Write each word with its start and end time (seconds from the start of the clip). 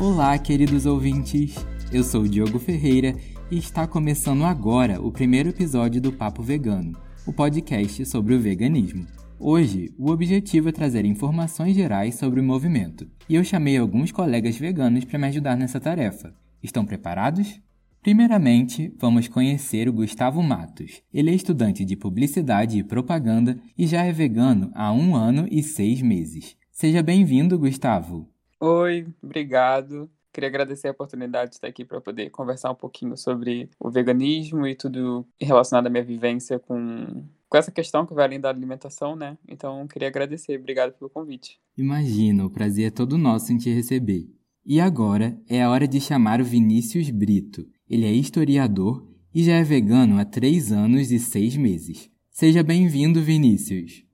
Olá, 0.00 0.38
queridos 0.38 0.86
ouvintes. 0.86 1.54
Eu 1.92 2.02
sou 2.02 2.22
o 2.22 2.28
Diogo 2.28 2.58
Ferreira 2.58 3.14
e 3.50 3.58
está 3.58 3.86
começando 3.86 4.46
agora 4.46 4.98
o 4.98 5.12
primeiro 5.12 5.50
episódio 5.50 6.00
do 6.00 6.10
Papo 6.10 6.42
Vegano, 6.42 6.98
o 7.26 7.34
podcast 7.34 8.06
sobre 8.06 8.34
o 8.34 8.40
veganismo. 8.40 9.06
Hoje, 9.38 9.92
o 9.98 10.10
objetivo 10.10 10.70
é 10.70 10.72
trazer 10.72 11.04
informações 11.04 11.76
gerais 11.76 12.14
sobre 12.14 12.40
o 12.40 12.42
movimento, 12.42 13.06
e 13.28 13.34
eu 13.34 13.44
chamei 13.44 13.76
alguns 13.76 14.10
colegas 14.10 14.56
veganos 14.56 15.04
para 15.04 15.18
me 15.18 15.26
ajudar 15.26 15.54
nessa 15.54 15.78
tarefa. 15.78 16.34
Estão 16.62 16.86
preparados? 16.86 17.60
Primeiramente, 18.00 18.90
vamos 18.98 19.28
conhecer 19.28 19.86
o 19.86 19.92
Gustavo 19.92 20.42
Matos. 20.42 21.02
Ele 21.12 21.30
é 21.30 21.34
estudante 21.34 21.84
de 21.84 21.94
publicidade 21.94 22.78
e 22.78 22.82
propaganda 22.82 23.58
e 23.76 23.86
já 23.86 24.02
é 24.02 24.12
vegano 24.12 24.70
há 24.74 24.90
um 24.94 25.14
ano 25.14 25.46
e 25.50 25.62
seis 25.62 26.00
meses. 26.00 26.56
Seja 26.72 27.02
bem-vindo, 27.02 27.58
Gustavo. 27.58 28.29
Oi, 28.60 29.06
obrigado. 29.22 30.10
Queria 30.30 30.48
agradecer 30.48 30.88
a 30.88 30.90
oportunidade 30.90 31.50
de 31.50 31.56
estar 31.56 31.66
aqui 31.66 31.82
para 31.82 31.98
poder 31.98 32.28
conversar 32.28 32.70
um 32.70 32.74
pouquinho 32.74 33.16
sobre 33.16 33.70
o 33.80 33.90
veganismo 33.90 34.66
e 34.66 34.74
tudo 34.74 35.26
relacionado 35.40 35.86
à 35.86 35.90
minha 35.90 36.04
vivência 36.04 36.58
com, 36.58 37.24
com 37.48 37.56
essa 37.56 37.72
questão 37.72 38.04
que 38.04 38.12
vai 38.12 38.26
além 38.26 38.38
da 38.38 38.50
alimentação, 38.50 39.16
né? 39.16 39.38
Então, 39.48 39.88
queria 39.88 40.08
agradecer. 40.08 40.58
Obrigado 40.58 40.92
pelo 40.92 41.08
convite. 41.08 41.58
Imagina, 41.76 42.44
o 42.44 42.50
prazer 42.50 42.88
é 42.88 42.90
todo 42.90 43.16
nosso 43.16 43.50
em 43.50 43.56
te 43.56 43.72
receber. 43.72 44.28
E 44.64 44.78
agora 44.78 45.40
é 45.48 45.62
a 45.62 45.70
hora 45.70 45.88
de 45.88 45.98
chamar 45.98 46.40
o 46.40 46.44
Vinícius 46.44 47.08
Brito. 47.08 47.66
Ele 47.88 48.04
é 48.04 48.12
historiador 48.12 49.08
e 49.34 49.42
já 49.42 49.54
é 49.54 49.64
vegano 49.64 50.20
há 50.20 50.24
três 50.24 50.70
anos 50.70 51.10
e 51.10 51.18
seis 51.18 51.56
meses. 51.56 52.10
Seja 52.30 52.62
bem-vindo, 52.62 53.22
Vinícius. 53.22 54.04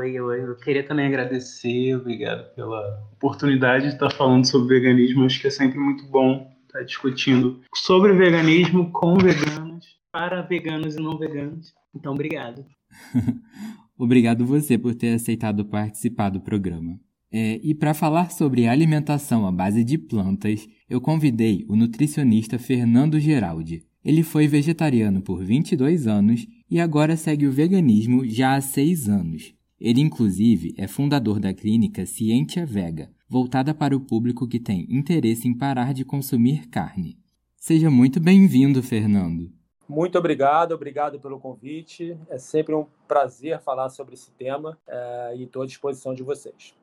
Oi, 0.00 0.18
oi. 0.18 0.40
Eu 0.40 0.56
queria 0.56 0.82
também 0.82 1.06
agradecer, 1.06 1.94
obrigado 1.94 2.54
pela 2.54 3.06
oportunidade 3.12 3.88
de 3.88 3.92
estar 3.92 4.10
falando 4.10 4.46
sobre 4.46 4.80
veganismo. 4.80 5.26
Acho 5.26 5.38
que 5.38 5.48
é 5.48 5.50
sempre 5.50 5.78
muito 5.78 6.06
bom 6.06 6.50
estar 6.66 6.82
discutindo 6.84 7.60
sobre 7.74 8.14
veganismo 8.14 8.90
com 8.92 9.18
veganos, 9.18 9.84
para 10.10 10.40
veganos 10.40 10.96
e 10.96 11.02
não 11.02 11.18
veganos. 11.18 11.74
Então, 11.94 12.14
obrigado. 12.14 12.64
obrigado 13.98 14.46
você 14.46 14.78
por 14.78 14.94
ter 14.94 15.12
aceitado 15.12 15.66
participar 15.66 16.30
do 16.30 16.40
programa. 16.40 16.98
É, 17.30 17.60
e 17.62 17.74
para 17.74 17.92
falar 17.92 18.30
sobre 18.30 18.66
alimentação 18.66 19.46
à 19.46 19.52
base 19.52 19.84
de 19.84 19.98
plantas, 19.98 20.66
eu 20.88 20.98
convidei 20.98 21.66
o 21.68 21.76
nutricionista 21.76 22.58
Fernando 22.58 23.20
Geraldi. 23.20 23.84
Ele 24.02 24.22
foi 24.22 24.48
vegetariano 24.48 25.20
por 25.20 25.44
22 25.44 26.06
anos 26.06 26.46
e 26.70 26.80
agora 26.80 27.18
segue 27.18 27.46
o 27.46 27.52
veganismo 27.52 28.26
já 28.26 28.54
há 28.54 28.60
6 28.62 29.06
anos. 29.06 29.59
Ele, 29.80 30.00
inclusive, 30.00 30.74
é 30.76 30.86
fundador 30.86 31.40
da 31.40 31.54
clínica 31.54 32.04
Cientia 32.04 32.66
Vega, 32.66 33.10
voltada 33.26 33.72
para 33.72 33.96
o 33.96 34.00
público 34.00 34.46
que 34.46 34.60
tem 34.60 34.86
interesse 34.90 35.48
em 35.48 35.56
parar 35.56 35.94
de 35.94 36.04
consumir 36.04 36.68
carne. 36.68 37.16
Seja 37.56 37.90
muito 37.90 38.20
bem-vindo, 38.20 38.82
Fernando. 38.82 39.50
Muito 39.88 40.18
obrigado, 40.18 40.72
obrigado 40.72 41.18
pelo 41.18 41.40
convite. 41.40 42.16
É 42.28 42.38
sempre 42.38 42.74
um 42.74 42.86
prazer 43.08 43.58
falar 43.60 43.88
sobre 43.88 44.14
esse 44.14 44.30
tema 44.32 44.78
é, 44.86 45.34
e 45.36 45.44
estou 45.44 45.62
à 45.62 45.66
disposição 45.66 46.14
de 46.14 46.22
vocês. 46.22 46.74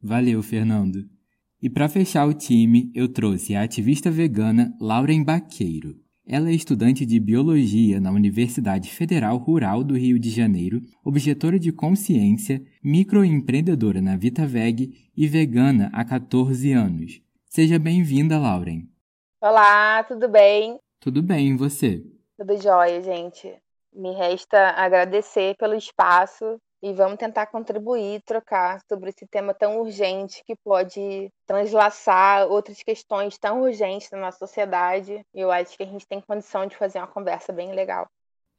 Valeu, 0.00 0.42
Fernando. 0.42 1.08
E 1.60 1.70
para 1.70 1.88
fechar 1.88 2.26
o 2.28 2.34
time, 2.34 2.90
eu 2.94 3.08
trouxe 3.08 3.54
a 3.54 3.62
ativista 3.62 4.10
vegana 4.10 4.76
Lauren 4.80 5.24
Baqueiro. 5.24 5.96
Ela 6.26 6.50
é 6.50 6.52
estudante 6.52 7.04
de 7.04 7.18
biologia 7.18 7.98
na 8.00 8.12
Universidade 8.12 8.90
Federal 8.90 9.36
Rural 9.38 9.82
do 9.82 9.96
Rio 9.96 10.20
de 10.20 10.30
Janeiro, 10.30 10.80
objetora 11.04 11.58
de 11.58 11.72
consciência, 11.72 12.62
microempreendedora 12.82 14.00
na 14.00 14.16
VitaVeg 14.16 15.10
e 15.16 15.26
vegana 15.26 15.90
há 15.92 16.04
14 16.04 16.72
anos. 16.72 17.20
Seja 17.46 17.76
bem-vinda, 17.76 18.38
Lauren. 18.38 18.88
Olá, 19.40 20.04
tudo 20.04 20.28
bem? 20.28 20.78
Tudo 21.00 21.20
bem, 21.24 21.48
e 21.48 21.56
você? 21.56 22.04
Tudo 22.38 22.56
jóia, 22.62 23.02
gente. 23.02 23.52
Me 23.92 24.14
resta 24.14 24.70
agradecer 24.76 25.56
pelo 25.56 25.74
espaço 25.74 26.60
e 26.82 26.92
vamos 26.92 27.16
tentar 27.16 27.46
contribuir, 27.46 28.20
trocar 28.22 28.80
sobre 28.88 29.10
esse 29.10 29.26
tema 29.26 29.54
tão 29.54 29.80
urgente 29.80 30.42
que 30.44 30.56
pode 30.56 31.30
translaçar 31.46 32.48
outras 32.48 32.82
questões 32.82 33.38
tão 33.38 33.62
urgentes 33.62 34.10
na 34.10 34.18
nossa 34.18 34.38
sociedade. 34.38 35.24
E 35.32 35.40
eu 35.40 35.50
acho 35.50 35.76
que 35.76 35.84
a 35.84 35.86
gente 35.86 36.06
tem 36.06 36.20
condição 36.20 36.66
de 36.66 36.76
fazer 36.76 36.98
uma 36.98 37.06
conversa 37.06 37.52
bem 37.52 37.72
legal. 37.72 38.08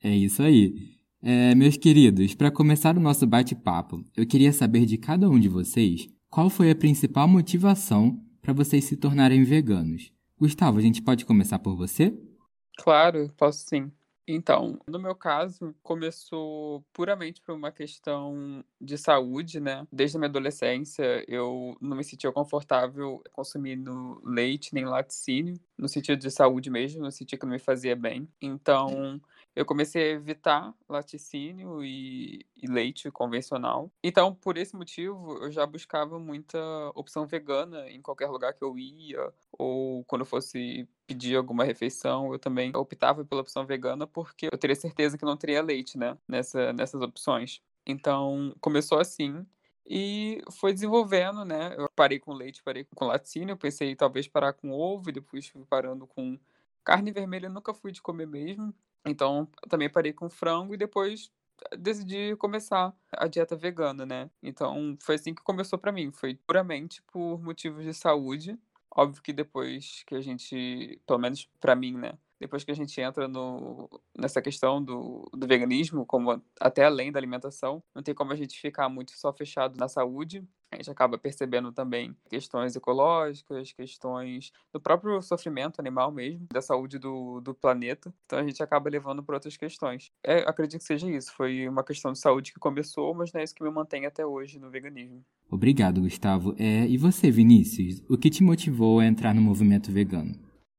É 0.01 0.09
isso 0.09 0.41
aí. 0.41 0.73
É, 1.21 1.53
meus 1.55 1.77
queridos, 1.77 2.33
para 2.33 2.51
começar 2.51 2.97
o 2.97 3.01
nosso 3.01 3.27
bate-papo, 3.27 4.03
eu 4.15 4.25
queria 4.25 4.53
saber 4.53 4.85
de 4.85 4.97
cada 4.97 5.29
um 5.29 5.39
de 5.39 5.49
vocês 5.49 6.09
qual 6.29 6.49
foi 6.49 6.71
a 6.71 6.75
principal 6.75 7.27
motivação 7.27 8.19
para 8.41 8.53
vocês 8.53 8.85
se 8.85 8.97
tornarem 8.97 9.43
veganos. 9.43 10.11
Gustavo, 10.39 10.79
a 10.79 10.81
gente 10.81 11.01
pode 11.01 11.25
começar 11.25 11.59
por 11.59 11.75
você? 11.75 12.13
Claro, 12.77 13.31
posso 13.37 13.65
sim. 13.67 13.91
Então, 14.27 14.79
no 14.87 14.97
meu 14.99 15.13
caso, 15.15 15.75
começou 15.83 16.81
puramente 16.93 17.41
por 17.41 17.53
uma 17.53 17.71
questão 17.73 18.63
de 18.79 18.97
saúde, 18.97 19.59
né? 19.59 19.85
Desde 19.91 20.15
a 20.15 20.19
minha 20.19 20.29
adolescência, 20.29 21.25
eu 21.27 21.75
não 21.81 21.97
me 21.97 22.03
sentia 22.05 22.31
confortável 22.31 23.21
consumindo 23.33 24.21
leite 24.23 24.73
nem 24.73 24.85
laticínio, 24.85 25.59
no 25.77 25.89
sentido 25.89 26.17
de 26.19 26.31
saúde 26.31 26.69
mesmo, 26.69 27.01
no 27.01 27.11
sentido 27.11 27.39
que 27.41 27.45
não 27.45 27.51
me 27.53 27.59
fazia 27.59 27.97
bem. 27.97 28.25
Então, 28.41 29.19
eu 29.55 29.65
comecei 29.65 30.11
a 30.11 30.15
evitar 30.15 30.73
laticínio 30.89 31.83
e, 31.83 32.45
e, 32.55 32.67
leite 32.67 33.11
convencional. 33.11 33.91
Então, 34.03 34.33
por 34.33 34.57
esse 34.57 34.75
motivo, 34.75 35.37
eu 35.43 35.51
já 35.51 35.65
buscava 35.65 36.17
muita 36.17 36.57
opção 36.95 37.27
vegana 37.27 37.89
em 37.89 38.01
qualquer 38.01 38.27
lugar 38.27 38.53
que 38.53 38.63
eu 38.63 38.77
ia, 38.77 39.31
ou 39.51 40.03
quando 40.05 40.21
eu 40.21 40.25
fosse 40.25 40.87
pedir 41.05 41.35
alguma 41.35 41.63
refeição, 41.63 42.31
eu 42.33 42.39
também 42.39 42.75
optava 42.75 43.23
pela 43.23 43.41
opção 43.41 43.65
vegana 43.65 44.07
porque 44.07 44.47
eu 44.51 44.57
teria 44.57 44.75
certeza 44.75 45.17
que 45.17 45.25
não 45.25 45.37
teria 45.37 45.61
leite, 45.61 45.97
né, 45.97 46.17
nessa, 46.27 46.73
nessas 46.73 47.01
opções. 47.01 47.61
Então, 47.85 48.55
começou 48.59 48.99
assim. 48.99 49.45
E 49.85 50.41
foi 50.49 50.73
desenvolvendo, 50.73 51.43
né? 51.43 51.75
Eu 51.77 51.89
parei 51.93 52.17
com 52.17 52.33
leite, 52.33 52.63
parei 52.63 52.85
com 52.95 53.05
laticínio, 53.05 53.57
pensei 53.57 53.95
talvez 53.95 54.27
parar 54.27 54.53
com 54.53 54.71
ovo, 54.71 55.09
e 55.09 55.13
depois 55.13 55.47
fui 55.47 55.65
parando 55.65 56.07
com 56.07 56.39
carne 56.83 57.11
vermelha, 57.11 57.49
nunca 57.49 57.73
fui 57.73 57.91
de 57.91 58.01
comer 58.01 58.25
mesmo. 58.25 58.73
Então, 59.05 59.47
também 59.69 59.89
parei 59.89 60.13
com 60.13 60.29
frango 60.29 60.73
e 60.73 60.77
depois 60.77 61.31
eh, 61.71 61.77
decidi 61.77 62.35
começar 62.37 62.93
a 63.11 63.27
dieta 63.27 63.55
vegana, 63.55 64.05
né? 64.05 64.29
Então, 64.41 64.97
foi 65.01 65.15
assim 65.15 65.33
que 65.33 65.41
começou 65.43 65.77
para 65.79 65.91
mim, 65.91 66.11
foi 66.11 66.35
puramente 66.35 67.01
por 67.03 67.41
motivos 67.41 67.83
de 67.83 67.93
saúde. 67.93 68.57
Óbvio 68.95 69.21
que 69.23 69.33
depois 69.33 70.03
que 70.05 70.15
a 70.15 70.21
gente, 70.21 71.01
pelo 71.07 71.19
menos 71.19 71.49
para 71.59 71.75
mim, 71.75 71.97
né? 71.97 72.17
Depois 72.43 72.63
que 72.63 72.71
a 72.71 72.75
gente 72.75 72.99
entra 72.99 73.25
no, 73.25 73.89
nessa 74.17 74.41
questão 74.41 74.83
do, 74.83 75.29
do 75.33 75.47
veganismo, 75.47 76.05
como 76.05 76.41
até 76.59 76.83
além 76.83 77.09
da 77.09 77.17
alimentação, 77.17 77.81
não 77.95 78.03
tem 78.03 78.13
como 78.13 78.33
a 78.33 78.35
gente 78.35 78.59
ficar 78.59 78.89
muito 78.89 79.17
só 79.17 79.31
fechado 79.31 79.77
na 79.77 79.87
saúde 79.87 80.45
a 80.73 80.77
gente 80.77 80.89
acaba 80.89 81.17
percebendo 81.17 81.71
também 81.71 82.15
questões 82.29 82.75
ecológicas, 82.75 83.71
questões 83.71 84.51
do 84.71 84.79
próprio 84.79 85.21
sofrimento 85.21 85.79
animal 85.79 86.11
mesmo, 86.11 86.47
da 86.51 86.61
saúde 86.61 86.97
do, 86.97 87.39
do 87.41 87.53
planeta. 87.53 88.13
Então 88.25 88.39
a 88.39 88.43
gente 88.43 88.61
acaba 88.61 88.89
levando 88.89 89.23
para 89.23 89.35
outras 89.35 89.55
questões. 89.55 90.11
É, 90.23 90.39
acredito 90.49 90.79
que 90.81 90.87
seja 90.87 91.09
isso. 91.09 91.31
Foi 91.35 91.67
uma 91.67 91.83
questão 91.83 92.11
de 92.11 92.19
saúde 92.19 92.51
que 92.51 92.59
começou, 92.59 93.13
mas 93.13 93.31
não 93.31 93.41
é 93.41 93.43
isso 93.43 93.55
que 93.55 93.63
me 93.63 93.69
mantém 93.69 94.05
até 94.05 94.25
hoje 94.25 94.59
no 94.59 94.69
veganismo. 94.69 95.23
Obrigado, 95.49 96.01
Gustavo. 96.01 96.55
É, 96.57 96.87
e 96.87 96.97
você, 96.97 97.29
Vinícius? 97.29 98.03
O 98.09 98.17
que 98.17 98.29
te 98.29 98.43
motivou 98.43 98.99
a 98.99 99.05
entrar 99.05 99.33
no 99.35 99.41
movimento 99.41 99.91
vegano? 99.91 100.33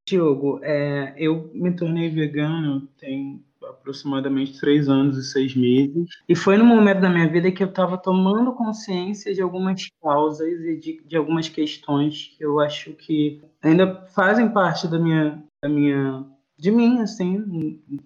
Diogo, 0.05 0.59
é, 0.61 1.13
eu 1.17 1.49
me 1.53 1.71
tornei 1.71 2.09
vegano 2.09 2.87
tem 2.99 3.43
aproximadamente 3.63 4.59
três 4.59 4.87
anos 4.87 5.17
e 5.17 5.23
seis 5.23 5.55
meses. 5.55 6.07
E 6.29 6.35
foi 6.35 6.57
no 6.57 6.65
momento 6.65 7.01
da 7.01 7.09
minha 7.09 7.27
vida 7.27 7.51
que 7.51 7.63
eu 7.63 7.67
estava 7.67 7.97
tomando 7.97 8.53
consciência 8.53 9.33
de 9.33 9.41
algumas 9.41 9.87
causas 10.01 10.47
e 10.47 10.75
de, 10.77 11.01
de 11.03 11.17
algumas 11.17 11.49
questões 11.49 12.35
que 12.37 12.45
eu 12.45 12.59
acho 12.59 12.91
que 12.91 13.41
ainda 13.63 14.05
fazem 14.13 14.49
parte 14.49 14.87
da 14.87 14.99
minha, 14.99 15.43
da 15.61 15.67
minha 15.67 16.23
de 16.57 16.71
mim, 16.71 17.01
assim, 17.01 17.37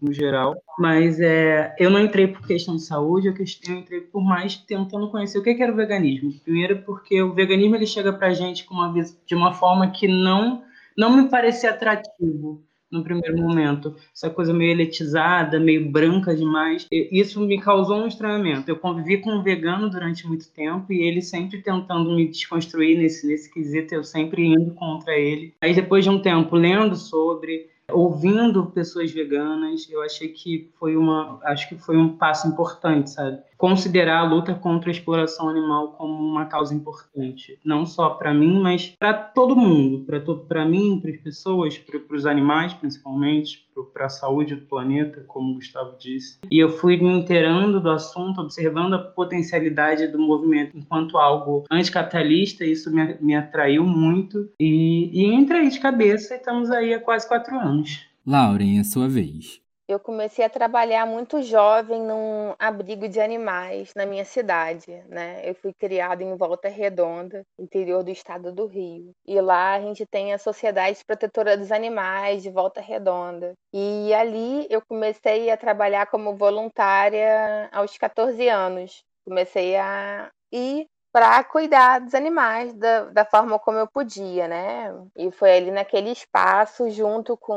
no, 0.02 0.12
geral. 0.12 0.56
Mas 0.78 1.20
é, 1.20 1.76
eu 1.78 1.90
não 1.90 2.00
entrei 2.00 2.28
por 2.28 2.46
questão 2.48 2.76
de 2.76 2.84
saúde, 2.84 3.28
eu, 3.28 3.34
eu 3.34 3.78
entrei 3.78 4.02
por 4.02 4.24
mais 4.24 4.58
tentando 4.58 5.12
conhecer 5.12 5.38
o 5.38 5.44
que 5.44 5.52
era 5.52 5.72
o 5.72 5.76
veganismo. 5.76 6.34
Primeiro 6.44 6.82
porque 6.82 7.22
o 7.22 7.34
veganismo 7.34 7.76
ele 7.76 7.86
chega 7.86 8.12
pra 8.12 8.34
gente 8.34 8.66
com 8.66 8.74
uma, 8.74 8.92
de 9.26 9.36
uma 9.36 9.54
forma 9.54 9.92
que 9.92 10.08
não, 10.08 10.64
não 11.00 11.16
me 11.16 11.30
parecia 11.30 11.70
atrativo 11.70 12.62
no 12.92 13.02
primeiro 13.04 13.38
momento. 13.38 13.96
Essa 14.14 14.30
coisa 14.30 14.54
meio 14.54 14.72
eletizada, 14.72 15.58
meio 15.58 15.90
branca 15.90 16.36
demais. 16.36 16.86
Isso 16.92 17.40
me 17.40 17.62
causou 17.62 18.04
um 18.04 18.08
estranhamento. 18.08 18.70
Eu 18.70 18.76
convivi 18.76 19.20
com 19.20 19.32
um 19.32 19.42
vegano 19.42 19.90
durante 19.90 20.28
muito 20.28 20.52
tempo 20.52 20.92
e 20.92 21.02
ele 21.02 21.22
sempre 21.22 21.62
tentando 21.62 22.14
me 22.14 22.28
desconstruir 22.28 22.98
nesse, 22.98 23.26
nesse 23.26 23.50
quesito, 23.50 23.96
eu 23.96 24.04
sempre 24.04 24.46
indo 24.46 24.74
contra 24.74 25.18
ele. 25.18 25.54
Aí 25.62 25.74
depois 25.74 26.04
de 26.04 26.10
um 26.10 26.22
tempo 26.22 26.54
lendo 26.58 26.98
sobre, 26.98 27.70
ouvindo 27.92 28.66
pessoas 28.68 29.12
veganas, 29.12 29.88
eu 29.90 30.02
achei 30.02 30.30
que 30.30 30.72
foi 30.80 30.96
uma, 30.96 31.40
acho 31.44 31.68
que 31.70 31.78
foi 31.78 31.98
um 31.98 32.18
passo 32.18 32.48
importante, 32.48 33.10
sabe? 33.10 33.40
Considerar 33.58 34.20
a 34.20 34.24
luta 34.24 34.54
contra 34.54 34.90
a 34.90 34.92
exploração 34.92 35.50
animal 35.50 35.94
como 35.94 36.14
uma 36.14 36.46
causa 36.46 36.74
importante, 36.74 37.60
não 37.64 37.86
só 37.86 38.12
para 38.12 38.34
mim, 38.34 38.60
mas 38.62 38.96
para 38.98 39.14
todo 39.14 39.56
mundo, 39.56 40.06
para 40.06 40.20
para 40.20 40.66
mim, 40.66 41.00
para 41.02 41.12
as 41.12 41.18
pessoas, 41.18 41.78
para 41.78 42.16
os 42.16 42.26
animais, 42.26 42.74
principalmente, 42.74 43.69
para 43.86 44.06
a 44.06 44.10
saúde 44.10 44.56
do 44.56 44.66
planeta, 44.66 45.24
como 45.28 45.52
o 45.52 45.56
Gustavo 45.56 45.98
disse. 46.00 46.40
E 46.50 46.60
eu 46.60 46.70
fui 46.70 46.98
me 46.98 47.10
inteirando 47.10 47.80
do 47.80 47.90
assunto, 47.90 48.42
observando 48.42 48.94
a 48.94 49.00
potencialidade 49.00 50.08
do 50.08 50.20
movimento 50.20 50.78
enquanto 50.78 51.18
algo 51.18 51.64
anticapitalista, 51.72 52.66
isso 52.66 52.92
me, 52.92 53.16
me 53.22 53.36
atraiu 53.36 53.86
muito. 53.86 54.50
E, 54.60 55.10
e 55.14 55.26
entrei 55.34 55.70
de 55.70 55.80
cabeça 55.80 56.34
e 56.34 56.38
estamos 56.38 56.70
aí 56.72 56.94
há 56.94 57.00
quase 57.00 57.28
quatro 57.28 57.58
anos. 57.58 58.06
Lauren, 58.26 58.80
é 58.80 58.84
sua 58.84 59.08
vez. 59.08 59.62
Eu 59.90 60.00
comecei 60.00 60.46
a 60.46 60.50
trabalhar 60.50 61.08
muito 61.08 61.42
jovem 61.42 62.00
num 62.00 62.54
abrigo 62.60 63.10
de 63.10 63.20
animais 63.20 63.92
na 63.96 64.06
minha 64.06 64.24
cidade, 64.24 65.04
né? 65.08 65.42
Eu 65.44 65.56
fui 65.56 65.74
criada 65.74 66.24
em 66.24 66.38
Volta 66.38 66.70
Redonda, 66.70 67.44
interior 67.58 68.04
do 68.04 68.12
estado 68.12 68.52
do 68.52 68.68
Rio. 68.68 69.12
E 69.26 69.42
lá 69.42 69.74
a 69.74 69.82
gente 69.82 70.06
tem 70.06 70.32
a 70.32 70.38
Sociedade 70.38 71.04
Protetora 71.04 71.58
dos 71.58 71.72
Animais 71.72 72.44
de 72.44 72.52
Volta 72.52 72.80
Redonda. 72.80 73.54
E 73.74 74.14
ali 74.14 74.68
eu 74.70 74.80
comecei 74.80 75.50
a 75.50 75.58
trabalhar 75.58 76.06
como 76.06 76.38
voluntária 76.38 77.68
aos 77.72 77.98
14 77.98 78.48
anos. 78.48 79.04
Comecei 79.26 79.76
a 79.76 80.30
ir 80.52 80.86
para 81.12 81.44
cuidar 81.44 82.00
dos 82.00 82.14
animais 82.14 82.74
da, 82.74 83.06
da 83.06 83.26
forma 83.26 83.58
como 83.60 83.78
eu 83.78 83.88
podia, 83.88 84.48
né? 84.48 84.94
E 85.18 85.32
foi 85.32 85.58
ali 85.58 85.72
naquele 85.72 86.12
espaço, 86.12 86.90
junto 86.90 87.36
com 87.38 87.54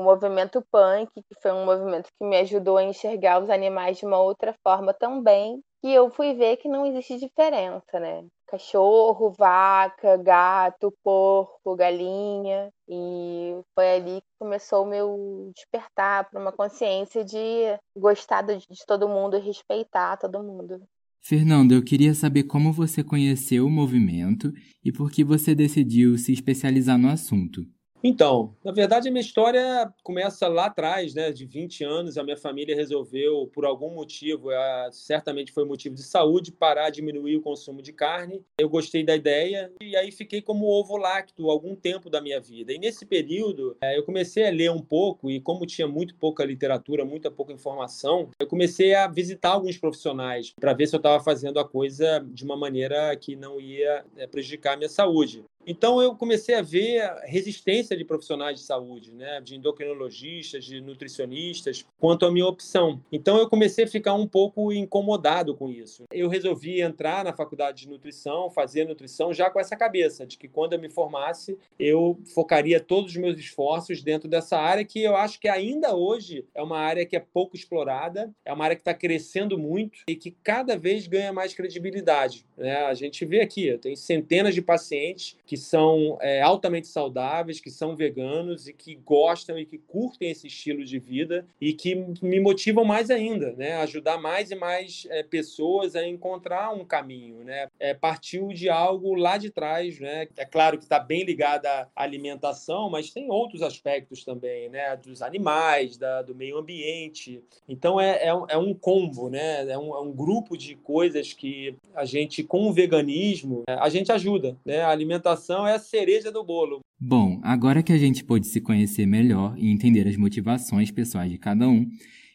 o 0.00 0.04
movimento 0.04 0.64
punk, 0.70 1.10
que 1.14 1.34
foi 1.40 1.52
um 1.52 1.64
movimento 1.64 2.10
que 2.18 2.24
me 2.24 2.36
ajudou 2.38 2.76
a 2.76 2.84
enxergar 2.84 3.42
os 3.42 3.50
animais 3.50 3.98
de 3.98 4.06
uma 4.06 4.18
outra 4.18 4.54
forma 4.62 4.94
também, 4.94 5.60
que 5.82 5.92
eu 5.92 6.10
fui 6.10 6.34
ver 6.34 6.58
que 6.58 6.68
não 6.68 6.86
existe 6.86 7.18
diferença, 7.18 7.98
né? 7.98 8.24
Cachorro, 8.46 9.30
vaca, 9.30 10.16
gato, 10.18 10.92
porco, 11.02 11.74
galinha. 11.74 12.70
E 12.88 13.58
foi 13.74 13.94
ali 13.94 14.20
que 14.20 14.28
começou 14.38 14.84
o 14.84 14.86
meu 14.86 15.50
despertar 15.54 16.28
para 16.30 16.38
uma 16.40 16.52
consciência 16.52 17.24
de 17.24 17.76
gostar 17.96 18.42
de 18.42 18.86
todo 18.86 19.08
mundo 19.08 19.36
e 19.36 19.40
respeitar 19.40 20.18
todo 20.18 20.42
mundo. 20.42 20.80
Fernando, 21.24 21.70
eu 21.70 21.84
queria 21.84 22.14
saber 22.14 22.42
como 22.42 22.72
você 22.72 23.04
conheceu 23.04 23.64
o 23.64 23.70
movimento 23.70 24.52
e 24.84 24.90
por 24.90 25.08
que 25.08 25.22
você 25.22 25.54
decidiu 25.54 26.18
se 26.18 26.32
especializar 26.32 26.98
no 26.98 27.08
assunto. 27.08 27.64
Então, 28.04 28.54
na 28.64 28.72
verdade, 28.72 29.08
a 29.08 29.12
minha 29.12 29.20
história 29.20 29.92
começa 30.02 30.48
lá 30.48 30.66
atrás, 30.66 31.14
né? 31.14 31.30
De 31.30 31.46
20 31.46 31.84
anos, 31.84 32.18
a 32.18 32.24
minha 32.24 32.36
família 32.36 32.74
resolveu, 32.74 33.48
por 33.54 33.64
algum 33.64 33.94
motivo, 33.94 34.50
é, 34.50 34.88
certamente 34.90 35.52
foi 35.52 35.64
motivo 35.64 35.94
de 35.94 36.02
saúde, 36.02 36.50
parar, 36.50 36.90
diminuir 36.90 37.36
o 37.36 37.42
consumo 37.42 37.80
de 37.80 37.92
carne. 37.92 38.44
Eu 38.58 38.68
gostei 38.68 39.04
da 39.04 39.14
ideia 39.14 39.72
e 39.80 39.96
aí 39.96 40.10
fiquei 40.10 40.42
como 40.42 40.66
ovo 40.66 40.96
lacto 40.96 41.48
algum 41.48 41.76
tempo 41.76 42.10
da 42.10 42.20
minha 42.20 42.40
vida. 42.40 42.72
E 42.72 42.78
nesse 42.78 43.06
período, 43.06 43.76
é, 43.80 43.96
eu 43.96 44.02
comecei 44.02 44.48
a 44.48 44.50
ler 44.50 44.70
um 44.70 44.82
pouco 44.82 45.30
e 45.30 45.40
como 45.40 45.64
tinha 45.64 45.86
muito 45.86 46.16
pouca 46.16 46.44
literatura, 46.44 47.04
muita 47.04 47.30
pouca 47.30 47.52
informação, 47.52 48.30
eu 48.40 48.46
comecei 48.48 48.94
a 48.94 49.06
visitar 49.06 49.50
alguns 49.50 49.78
profissionais 49.78 50.52
para 50.58 50.72
ver 50.72 50.86
se 50.86 50.96
eu 50.96 50.98
estava 50.98 51.22
fazendo 51.22 51.60
a 51.60 51.68
coisa 51.68 52.24
de 52.32 52.44
uma 52.44 52.56
maneira 52.56 53.14
que 53.16 53.36
não 53.36 53.60
ia 53.60 54.04
é, 54.16 54.26
prejudicar 54.26 54.74
a 54.74 54.76
minha 54.76 54.88
saúde. 54.88 55.44
Então 55.66 56.02
eu 56.02 56.14
comecei 56.14 56.54
a 56.54 56.62
ver 56.62 57.00
a 57.00 57.20
resistência 57.24 57.96
de 57.96 58.04
profissionais 58.04 58.58
de 58.58 58.64
saúde, 58.64 59.12
né, 59.12 59.40
de 59.40 59.56
endocrinologistas, 59.56 60.64
de 60.64 60.80
nutricionistas, 60.80 61.84
quanto 61.98 62.26
à 62.26 62.30
minha 62.32 62.46
opção. 62.46 63.00
Então 63.12 63.38
eu 63.38 63.48
comecei 63.48 63.84
a 63.84 63.88
ficar 63.88 64.14
um 64.14 64.26
pouco 64.26 64.72
incomodado 64.72 65.54
com 65.54 65.70
isso. 65.70 66.04
Eu 66.10 66.28
resolvi 66.28 66.80
entrar 66.80 67.24
na 67.24 67.32
faculdade 67.32 67.82
de 67.82 67.88
nutrição, 67.88 68.50
fazer 68.50 68.86
nutrição 68.86 69.32
já 69.32 69.50
com 69.50 69.60
essa 69.60 69.76
cabeça 69.76 70.26
de 70.26 70.36
que 70.36 70.48
quando 70.48 70.72
eu 70.72 70.80
me 70.80 70.90
formasse, 70.90 71.56
eu 71.78 72.18
focaria 72.34 72.80
todos 72.80 73.12
os 73.12 73.16
meus 73.16 73.38
esforços 73.38 74.02
dentro 74.02 74.28
dessa 74.28 74.58
área 74.58 74.84
que 74.84 75.02
eu 75.02 75.16
acho 75.16 75.38
que 75.38 75.48
ainda 75.48 75.94
hoje 75.94 76.44
é 76.54 76.62
uma 76.62 76.78
área 76.78 77.06
que 77.06 77.16
é 77.16 77.20
pouco 77.20 77.56
explorada, 77.56 78.32
é 78.44 78.52
uma 78.52 78.64
área 78.64 78.76
que 78.76 78.82
está 78.82 78.94
crescendo 78.94 79.58
muito 79.58 80.00
e 80.08 80.16
que 80.16 80.30
cada 80.42 80.76
vez 80.76 81.06
ganha 81.06 81.32
mais 81.32 81.54
credibilidade. 81.54 82.44
Né? 82.56 82.76
A 82.84 82.94
gente 82.94 83.24
vê 83.24 83.40
aqui, 83.40 83.76
tem 83.78 83.94
centenas 83.94 84.54
de 84.54 84.62
pacientes 84.62 85.36
que 85.52 85.56
são 85.58 86.16
é, 86.22 86.40
altamente 86.40 86.88
saudáveis, 86.88 87.60
que 87.60 87.70
são 87.70 87.94
veganos 87.94 88.66
e 88.66 88.72
que 88.72 88.94
gostam 88.94 89.58
e 89.58 89.66
que 89.66 89.76
curtem 89.76 90.30
esse 90.30 90.46
estilo 90.46 90.82
de 90.82 90.98
vida 90.98 91.46
e 91.60 91.74
que 91.74 91.94
me 92.22 92.40
motivam 92.40 92.86
mais 92.86 93.10
ainda, 93.10 93.52
né? 93.52 93.74
Ajudar 93.74 94.16
mais 94.16 94.50
e 94.50 94.54
mais 94.54 95.06
é, 95.10 95.22
pessoas 95.22 95.94
a 95.94 96.08
encontrar 96.08 96.72
um 96.72 96.86
caminho, 96.86 97.44
né? 97.44 97.68
É, 97.78 97.92
partiu 97.92 98.48
de 98.48 98.70
algo 98.70 99.14
lá 99.14 99.36
de 99.36 99.50
trás, 99.50 100.00
né? 100.00 100.26
É 100.38 100.46
claro 100.46 100.78
que 100.78 100.84
está 100.84 100.98
bem 100.98 101.22
ligada 101.22 101.86
à 101.94 102.02
alimentação, 102.02 102.88
mas 102.88 103.10
tem 103.10 103.30
outros 103.30 103.60
aspectos 103.60 104.24
também, 104.24 104.70
né? 104.70 104.96
Dos 104.96 105.20
animais, 105.20 105.98
da, 105.98 106.22
do 106.22 106.34
meio 106.34 106.56
ambiente. 106.56 107.44
Então 107.68 108.00
é, 108.00 108.24
é, 108.24 108.34
um, 108.34 108.46
é 108.48 108.56
um 108.56 108.72
combo, 108.72 109.28
né? 109.28 109.70
É 109.70 109.76
um, 109.76 109.94
é 109.94 110.00
um 110.00 110.12
grupo 110.12 110.56
de 110.56 110.76
coisas 110.76 111.34
que 111.34 111.76
a 111.94 112.06
gente, 112.06 112.42
com 112.42 112.66
o 112.66 112.72
veganismo, 112.72 113.64
a 113.68 113.90
gente 113.90 114.10
ajuda, 114.10 114.56
né? 114.64 114.80
A 114.80 114.88
alimentação 114.88 115.41
é 115.50 115.74
a 115.74 115.78
cereja 115.78 116.30
do 116.30 116.44
bolo. 116.44 116.80
Bom, 117.00 117.40
agora 117.42 117.82
que 117.82 117.92
a 117.92 117.98
gente 117.98 118.22
pôde 118.22 118.46
se 118.46 118.60
conhecer 118.60 119.06
melhor 119.06 119.54
e 119.58 119.70
entender 119.70 120.06
as 120.06 120.16
motivações 120.16 120.90
pessoais 120.90 121.30
de 121.30 121.38
cada 121.38 121.68
um, 121.68 121.86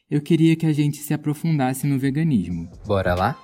eu 0.10 0.22
queria 0.22 0.56
que 0.56 0.66
a 0.66 0.74
gente 0.74 0.98
se 0.98 1.14
aprofundasse 1.14 1.88
no 1.88 1.98
veganismo. 1.98 2.70
Bora 2.86 3.16
lá? 3.16 3.40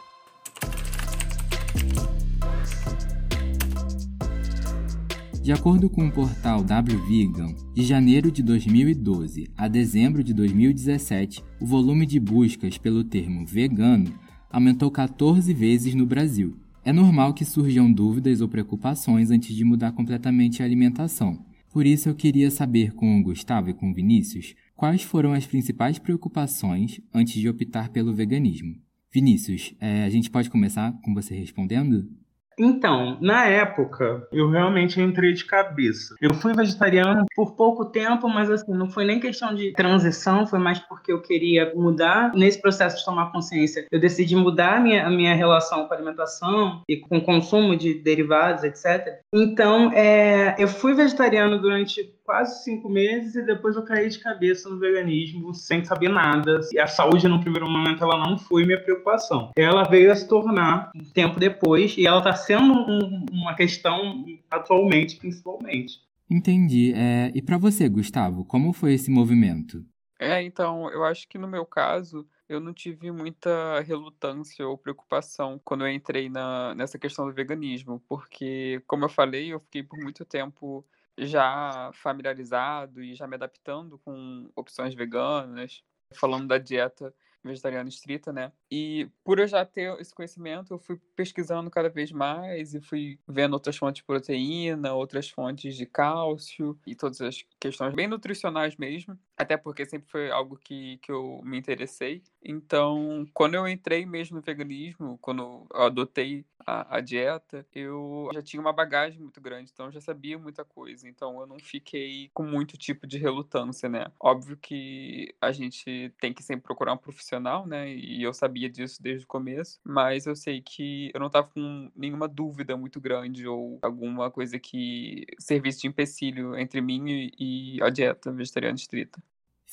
De 5.41 5.51
acordo 5.51 5.89
com 5.89 6.07
o 6.07 6.11
portal 6.11 6.61
WVegan, 6.61 7.53
de 7.73 7.83
janeiro 7.83 8.31
de 8.31 8.41
2012 8.41 9.51
a 9.57 9.67
dezembro 9.67 10.23
de 10.23 10.33
2017, 10.33 11.43
o 11.59 11.65
volume 11.65 12.05
de 12.05 12.17
buscas 12.17 12.77
pelo 12.77 13.03
termo 13.03 13.45
vegano 13.45 14.17
aumentou 14.49 14.89
14 14.89 15.53
vezes 15.53 15.95
no 15.95 16.05
Brasil, 16.05 16.55
é 16.85 16.91
normal 16.91 17.33
que 17.33 17.45
surjam 17.45 17.91
dúvidas 17.91 18.41
ou 18.41 18.47
preocupações 18.47 19.31
antes 19.31 19.55
de 19.55 19.63
mudar 19.63 19.93
completamente 19.93 20.61
a 20.61 20.65
alimentação. 20.65 21.45
Por 21.71 21.85
isso 21.85 22.09
eu 22.09 22.15
queria 22.15 22.51
saber 22.51 22.93
com 22.93 23.19
o 23.19 23.23
Gustavo 23.23 23.69
e 23.69 23.73
com 23.73 23.89
o 23.89 23.93
Vinícius 23.93 24.53
quais 24.75 25.01
foram 25.01 25.33
as 25.33 25.45
principais 25.45 25.97
preocupações 25.97 26.99
antes 27.13 27.39
de 27.39 27.47
optar 27.47 27.89
pelo 27.89 28.13
veganismo. 28.13 28.75
Vinícius, 29.11 29.73
é, 29.79 30.03
a 30.03 30.09
gente 30.09 30.29
pode 30.29 30.49
começar 30.49 30.91
com 31.01 31.13
você 31.13 31.35
respondendo? 31.35 32.09
Então, 32.57 33.17
na 33.21 33.45
época, 33.45 34.27
eu 34.31 34.49
realmente 34.49 35.01
entrei 35.01 35.33
de 35.33 35.45
cabeça. 35.45 36.15
Eu 36.21 36.33
fui 36.33 36.53
vegetariano 36.53 37.25
por 37.35 37.55
pouco 37.55 37.85
tempo, 37.85 38.27
mas 38.27 38.49
assim, 38.49 38.73
não 38.73 38.89
foi 38.89 39.05
nem 39.05 39.19
questão 39.19 39.53
de 39.53 39.73
transição, 39.73 40.45
foi 40.45 40.59
mais 40.59 40.79
porque 40.79 41.11
eu 41.11 41.21
queria 41.21 41.71
mudar. 41.75 42.33
Nesse 42.33 42.61
processo 42.61 42.97
de 42.97 43.05
tomar 43.05 43.31
consciência, 43.31 43.85
eu 43.91 43.99
decidi 43.99 44.35
mudar 44.35 44.77
a 44.77 44.79
minha, 44.79 45.05
a 45.05 45.09
minha 45.09 45.35
relação 45.35 45.87
com 45.87 45.93
a 45.93 45.97
alimentação 45.97 46.81
e 46.87 46.97
com 46.97 47.17
o 47.17 47.21
consumo 47.21 47.75
de 47.75 47.93
derivados, 47.95 48.63
etc. 48.63 49.19
Então, 49.33 49.91
é, 49.93 50.55
eu 50.57 50.67
fui 50.67 50.93
vegetariano 50.93 51.59
durante 51.59 52.13
quase 52.23 52.63
cinco 52.63 52.89
meses 52.89 53.35
e 53.35 53.41
depois 53.41 53.75
eu 53.75 53.83
caí 53.83 54.09
de 54.09 54.19
cabeça 54.19 54.69
no 54.69 54.79
veganismo 54.79 55.53
sem 55.53 55.83
saber 55.83 56.09
nada. 56.09 56.61
E 56.71 56.79
a 56.79 56.87
saúde, 56.87 57.27
no 57.27 57.39
primeiro 57.39 57.69
momento, 57.69 58.03
ela 58.03 58.17
não 58.17 58.37
foi 58.37 58.65
minha 58.65 58.81
preocupação. 58.81 59.51
Ela 59.55 59.83
veio 59.83 60.11
a 60.11 60.15
se 60.15 60.27
tornar 60.27 60.91
um 60.95 61.03
tempo 61.03 61.39
depois 61.39 61.97
e 61.97 62.07
ela 62.07 62.19
está 62.19 62.33
sendo 62.33 62.73
um, 62.73 63.25
uma 63.31 63.55
questão 63.55 64.25
atualmente, 64.49 65.17
principalmente. 65.17 66.01
Entendi. 66.29 66.93
É, 66.95 67.31
e 67.35 67.41
para 67.41 67.57
você, 67.57 67.87
Gustavo, 67.87 68.45
como 68.45 68.73
foi 68.73 68.93
esse 68.93 69.11
movimento? 69.11 69.85
É, 70.19 70.41
então, 70.41 70.89
eu 70.89 71.03
acho 71.03 71.27
que 71.27 71.37
no 71.37 71.47
meu 71.47 71.65
caso, 71.65 72.25
eu 72.47 72.59
não 72.59 72.73
tive 72.73 73.11
muita 73.11 73.81
relutância 73.81 74.65
ou 74.65 74.77
preocupação 74.77 75.59
quando 75.63 75.85
eu 75.85 75.91
entrei 75.91 76.29
na, 76.29 76.73
nessa 76.75 76.97
questão 76.97 77.25
do 77.25 77.33
veganismo, 77.33 78.01
porque, 78.07 78.81
como 78.87 79.03
eu 79.03 79.09
falei, 79.09 79.53
eu 79.53 79.59
fiquei 79.59 79.83
por 79.83 79.99
muito 79.99 80.23
tempo 80.23 80.85
já 81.17 81.91
familiarizado 81.93 83.01
e 83.03 83.15
já 83.15 83.27
me 83.27 83.35
adaptando 83.35 83.99
com 83.99 84.49
opções 84.55 84.95
veganas, 84.95 85.83
falando 86.13 86.47
da 86.47 86.57
dieta 86.57 87.13
vegetariana 87.43 87.89
estrita, 87.89 88.31
né? 88.31 88.53
E 88.71 89.09
por 89.23 89.37
eu 89.37 89.47
já 89.47 89.65
ter 89.65 89.99
esse 89.99 90.15
conhecimento, 90.15 90.73
eu 90.73 90.79
fui 90.79 90.97
pesquisando 91.15 91.69
cada 91.69 91.89
vez 91.89 92.11
mais 92.11 92.73
e 92.73 92.79
fui 92.79 93.19
vendo 93.27 93.53
outras 93.53 93.75
fontes 93.75 93.99
de 94.01 94.05
proteína, 94.05 94.93
outras 94.93 95.29
fontes 95.29 95.75
de 95.75 95.85
cálcio 95.85 96.79
e 96.87 96.95
todas 96.95 97.19
as 97.21 97.43
questões 97.59 97.93
bem 97.93 98.07
nutricionais 98.07 98.77
mesmo, 98.77 99.19
até 99.37 99.57
porque 99.57 99.85
sempre 99.85 100.09
foi 100.09 100.31
algo 100.31 100.57
que, 100.57 100.97
que 100.97 101.11
eu 101.11 101.41
me 101.43 101.57
interessei. 101.57 102.21
Então, 102.43 103.25
quando 103.33 103.55
eu 103.55 103.67
entrei 103.67 104.05
mesmo 104.05 104.37
no 104.37 104.41
veganismo, 104.41 105.17
quando 105.21 105.41
eu 105.41 105.67
adotei 105.81 106.45
a, 106.65 106.97
a, 106.97 106.99
dieta, 107.01 107.65
eu 107.73 108.29
já 108.33 108.41
tinha 108.41 108.61
uma 108.61 108.73
bagagem 108.73 109.19
muito 109.19 109.41
grande, 109.41 109.71
então 109.73 109.87
eu 109.87 109.91
já 109.91 110.01
sabia 110.01 110.37
muita 110.37 110.63
coisa. 110.63 111.07
Então 111.07 111.39
eu 111.39 111.47
não 111.47 111.59
fiquei 111.59 112.29
com 112.33 112.43
muito 112.43 112.77
tipo 112.77 113.05
de 113.05 113.17
relutância, 113.17 113.89
né? 113.89 114.07
Óbvio 114.19 114.57
que 114.57 115.33
a 115.41 115.51
gente 115.51 116.13
tem 116.19 116.33
que 116.33 116.43
sempre 116.43 116.63
procurar 116.63 116.93
um 116.93 116.97
profissional, 116.97 117.67
né? 117.67 117.93
E 117.93 118.23
eu 118.23 118.33
sabia 118.33 118.69
disso 118.69 119.01
desde 119.01 119.25
o 119.25 119.27
começo, 119.27 119.79
mas 119.83 120.25
eu 120.25 120.35
sei 120.35 120.61
que 120.61 121.11
eu 121.13 121.19
não 121.19 121.29
tava 121.29 121.47
com 121.47 121.91
nenhuma 121.95 122.27
dúvida 122.27 122.77
muito 122.77 122.99
grande 123.01 123.47
ou 123.47 123.79
alguma 123.81 124.31
coisa 124.31 124.59
que 124.59 125.25
servisse 125.39 125.81
de 125.81 125.87
empecilho 125.87 126.57
entre 126.57 126.81
mim 126.81 127.31
e 127.37 127.81
a 127.81 127.89
dieta 127.89 128.31
vegetariana 128.31 128.75
estrita. 128.75 129.21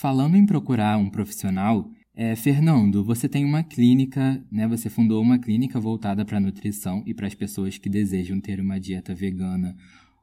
Falando 0.00 0.34
em 0.34 0.46
procurar 0.46 0.96
um 0.96 1.10
profissional, 1.10 1.90
é, 2.16 2.34
Fernando, 2.34 3.04
você 3.04 3.28
tem 3.28 3.44
uma 3.44 3.62
clínica, 3.62 4.42
né? 4.50 4.66
Você 4.66 4.88
fundou 4.88 5.20
uma 5.20 5.38
clínica 5.38 5.78
voltada 5.78 6.24
para 6.24 6.40
nutrição 6.40 7.02
e 7.04 7.12
para 7.12 7.26
as 7.26 7.34
pessoas 7.34 7.76
que 7.76 7.90
desejam 7.90 8.40
ter 8.40 8.62
uma 8.62 8.80
dieta 8.80 9.14
vegana 9.14 9.76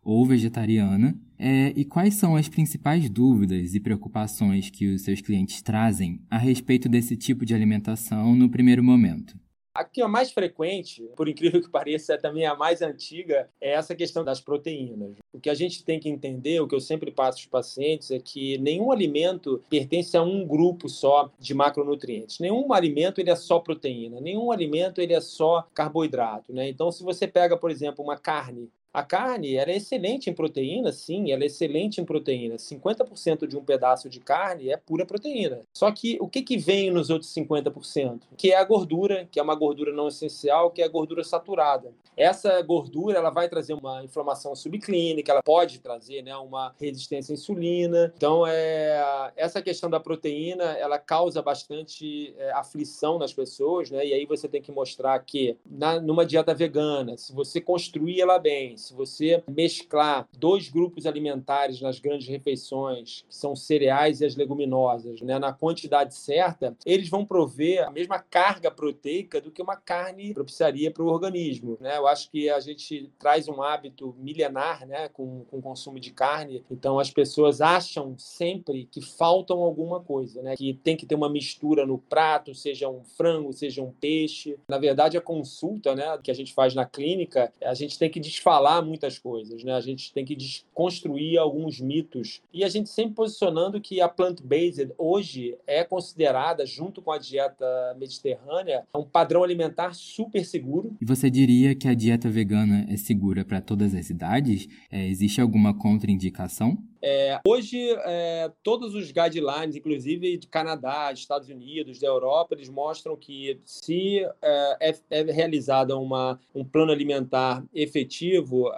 ou 0.04 0.26
vegetariana. 0.26 1.16
É, 1.38 1.74
e 1.76 1.86
quais 1.86 2.16
são 2.16 2.36
as 2.36 2.50
principais 2.50 3.08
dúvidas 3.08 3.76
e 3.76 3.80
preocupações 3.80 4.72
que 4.72 4.88
os 4.88 5.04
seus 5.04 5.22
clientes 5.22 5.62
trazem 5.62 6.22
a 6.28 6.40
respeito 6.40 6.90
desse 6.90 7.16
tipo 7.16 7.46
de 7.46 7.54
alimentação 7.54 8.36
no 8.36 8.50
primeiro 8.50 8.84
momento? 8.84 9.38
A 9.78 9.84
que 9.84 10.02
é 10.02 10.08
mais 10.08 10.32
frequente, 10.32 11.04
por 11.16 11.30
incrível 11.30 11.62
que 11.62 11.70
pareça, 11.72 12.16
é 12.16 12.18
também 12.18 12.48
a 12.48 12.56
mais 12.56 12.82
antiga, 12.82 13.48
é 13.62 13.74
essa 13.74 13.94
questão 13.94 14.24
das 14.24 14.42
proteínas. 14.42 15.12
O 15.32 15.40
que 15.40 15.52
a 15.52 15.54
gente 15.54 15.86
tem 15.86 16.00
que 16.00 16.10
entender, 16.10 16.60
o 16.60 16.68
que 16.68 16.74
eu 16.74 16.80
sempre 16.80 17.12
passo 17.12 17.38
para 17.38 17.44
os 17.44 17.68
pacientes, 17.68 18.10
é 18.10 18.18
que 18.18 18.58
nenhum 18.58 18.92
alimento 18.92 19.64
pertence 19.70 20.18
a 20.18 20.24
um 20.24 20.44
grupo 20.48 20.90
só 20.90 21.32
de 21.38 21.54
macronutrientes. 21.54 22.40
Nenhum 22.40 22.74
alimento 22.74 23.22
ele 23.22 23.30
é 23.30 23.36
só 23.36 23.60
proteína, 23.60 24.20
nenhum 24.20 24.52
alimento 24.52 25.00
ele 25.00 25.14
é 25.14 25.22
só 25.22 25.68
carboidrato. 25.76 26.52
Né? 26.52 26.70
Então, 26.70 26.92
se 26.92 27.04
você 27.04 27.28
pega, 27.28 27.56
por 27.56 27.70
exemplo, 27.70 28.04
uma 28.04 28.18
carne, 28.18 28.72
a 28.94 29.04
carne 29.04 29.56
ela 29.56 29.72
é 29.72 29.78
excelente 29.78 30.30
em 30.30 30.34
proteína, 30.34 30.92
sim, 30.92 31.32
ela 31.32 31.44
é 31.44 31.46
excelente 31.46 32.02
em 32.02 32.06
proteína. 32.06 32.56
50% 32.56 33.48
de 33.48 33.58
um 33.58 33.64
pedaço 33.64 34.10
de 34.10 34.20
carne 34.20 34.70
é 34.70 34.78
pura 34.78 35.06
proteína. 35.06 35.62
Só 35.74 35.92
que 35.92 36.18
o 36.20 36.28
que, 36.28 36.42
que 36.42 36.58
vem 36.58 36.90
nos 36.92 37.10
outros 37.10 37.34
50%? 37.34 38.22
Que 38.36 38.52
é 38.52 38.58
a 38.58 38.64
gordura, 38.64 39.28
que 39.32 39.40
é 39.40 39.44
uma 39.44 39.56
gordura 39.56 39.92
não 39.92 40.08
essencial, 40.08 40.72
que 40.72 40.82
é 40.82 40.86
a 40.86 40.90
gordura 40.90 41.24
saturada. 41.24 41.94
Essa 42.16 42.60
gordura 42.64 43.20
ela 43.20 43.30
vai 43.30 43.48
trazer 43.48 43.74
uma 43.74 44.04
inflamação 44.04 44.56
subclínica, 44.56 45.32
ela 45.32 45.44
pode 45.44 45.80
trazer 45.80 46.24
né, 46.24 46.36
uma 46.36 46.74
resistência 46.80 47.32
à 47.32 47.36
insulina. 47.36 48.12
Então, 48.18 48.46
é, 48.48 49.32
essa 49.36 49.62
questão 49.62 49.90
da 49.90 50.00
proteína 50.00 50.64
ela 50.64 50.98
causa 50.98 51.42
bastante 51.42 52.34
é, 52.38 52.52
aflição 52.54 53.20
nas 53.20 53.34
pessoas, 53.34 53.92
né? 53.92 54.06
E 54.06 54.14
aí 54.14 54.26
você 54.26 54.48
tem 54.48 54.62
que 54.62 54.72
mostrar 54.72 55.20
que 55.20 55.58
na, 55.64 56.00
numa 56.02 56.26
dieta 56.26 56.56
vegana, 56.56 57.16
se 57.18 57.32
você 57.34 57.62
construir 57.62 58.22
ela 58.22 58.40
bem, 58.40 58.77
se 58.78 58.94
você 58.94 59.44
mesclar 59.48 60.28
dois 60.38 60.70
grupos 60.70 61.06
alimentares 61.06 61.82
nas 61.82 62.00
grandes 62.00 62.28
refeições, 62.28 63.26
que 63.28 63.36
são 63.36 63.56
cereais 63.56 64.22
e 64.22 64.26
as 64.26 64.36
leguminosas, 64.36 65.22
né, 65.22 65.40
na 65.40 65.52
quantidade 65.52 66.16
certa, 66.16 66.76
eles 66.86 67.10
vão 67.10 67.26
prover 67.26 67.88
a 67.88 67.92
mesma 67.92 68.20
carga 68.20 68.70
proteica 68.70 69.42
do 69.42 69.52
que 69.52 69.62
uma 69.62 69.76
carne 69.76 70.34
propiciaria 70.34 70.92
para 70.92 71.04
o 71.04 71.08
organismo. 71.08 71.78
Né? 71.80 71.98
Eu 71.98 72.08
acho 72.08 72.30
que 72.30 72.50
a 72.50 72.60
gente 72.60 73.12
traz 73.18 73.48
um 73.48 73.62
hábito 73.62 74.16
milenar 74.20 74.86
né, 74.86 75.10
com, 75.10 75.46
com 75.46 75.58
o 75.58 75.62
consumo 75.62 76.00
de 76.00 76.12
carne, 76.12 76.64
então 76.70 77.00
as 77.00 77.10
pessoas 77.10 77.62
acham 77.62 78.16
sempre 78.18 78.88
que 78.92 79.02
faltam 79.02 79.60
alguma 79.60 80.00
coisa, 80.00 80.42
né? 80.42 80.56
que 80.56 80.74
tem 80.74 80.96
que 80.96 81.06
ter 81.06 81.16
uma 81.16 81.30
mistura 81.30 81.86
no 81.86 81.98
prato, 81.98 82.54
seja 82.54 82.90
um 82.90 83.04
frango, 83.04 83.52
seja 83.54 83.82
um 83.82 83.92
peixe. 83.92 84.58
Na 84.68 84.78
verdade, 84.78 85.18
a 85.18 85.22
consulta 85.22 85.96
né, 85.96 86.18
que 86.22 86.32
a 86.32 86.34
gente 86.34 86.54
faz 86.54 86.74
na 86.74 86.86
clínica, 86.86 87.52
a 87.64 87.74
gente 87.74 87.98
tem 87.98 88.10
que 88.10 88.20
desfalar 88.20 88.67
falar 88.68 88.82
muitas 88.82 89.18
coisas, 89.18 89.64
né? 89.64 89.74
A 89.74 89.82
gente 89.82 90.12
tem 90.14 90.26
que 90.26 90.36
desconstruir 90.36 91.38
alguns 91.38 91.80
mitos. 91.80 92.42
E 92.54 92.64
a 92.64 92.70
gente 92.70 92.90
sempre 92.90 93.16
posicionando 93.16 93.80
que 93.80 94.02
a 94.02 94.10
plant-based 94.10 94.92
hoje 94.98 95.58
é 95.66 95.84
considerada, 95.84 96.66
junto 96.66 97.02
com 97.02 97.12
a 97.12 97.18
dieta 97.18 97.66
mediterrânea, 97.98 98.84
um 98.94 99.04
padrão 99.04 99.44
alimentar 99.44 99.94
super 99.94 100.44
seguro. 100.46 100.96
E 101.00 101.06
você 101.06 101.30
diria 101.30 101.74
que 101.74 101.88
a 101.88 101.94
dieta 101.94 102.30
vegana 102.30 102.86
é 102.90 102.98
segura 102.98 103.46
para 103.46 103.62
todas 103.62 103.96
as 103.96 104.10
idades? 104.10 104.68
É, 104.92 105.08
existe 105.08 105.40
alguma 105.40 105.74
contraindicação? 105.74 106.78
É, 107.02 107.40
hoje, 107.48 107.78
é, 108.06 108.52
todos 108.64 108.96
os 108.96 109.12
guidelines, 109.12 109.76
inclusive 109.76 110.38
de 110.38 110.48
Canadá, 110.48 111.12
Estados 111.14 111.50
Unidos, 111.50 112.00
da 112.00 112.08
Europa, 112.08 112.56
eles 112.56 112.70
mostram 112.70 113.16
que 113.16 113.60
se 113.66 114.26
é, 114.42 114.90
é, 114.90 114.96
é 115.10 115.22
realizada 115.24 115.98
uma, 115.98 116.40
um 116.54 116.64
plano 116.64 116.92
alimentar 116.92 117.64
efetivo, 117.74 118.72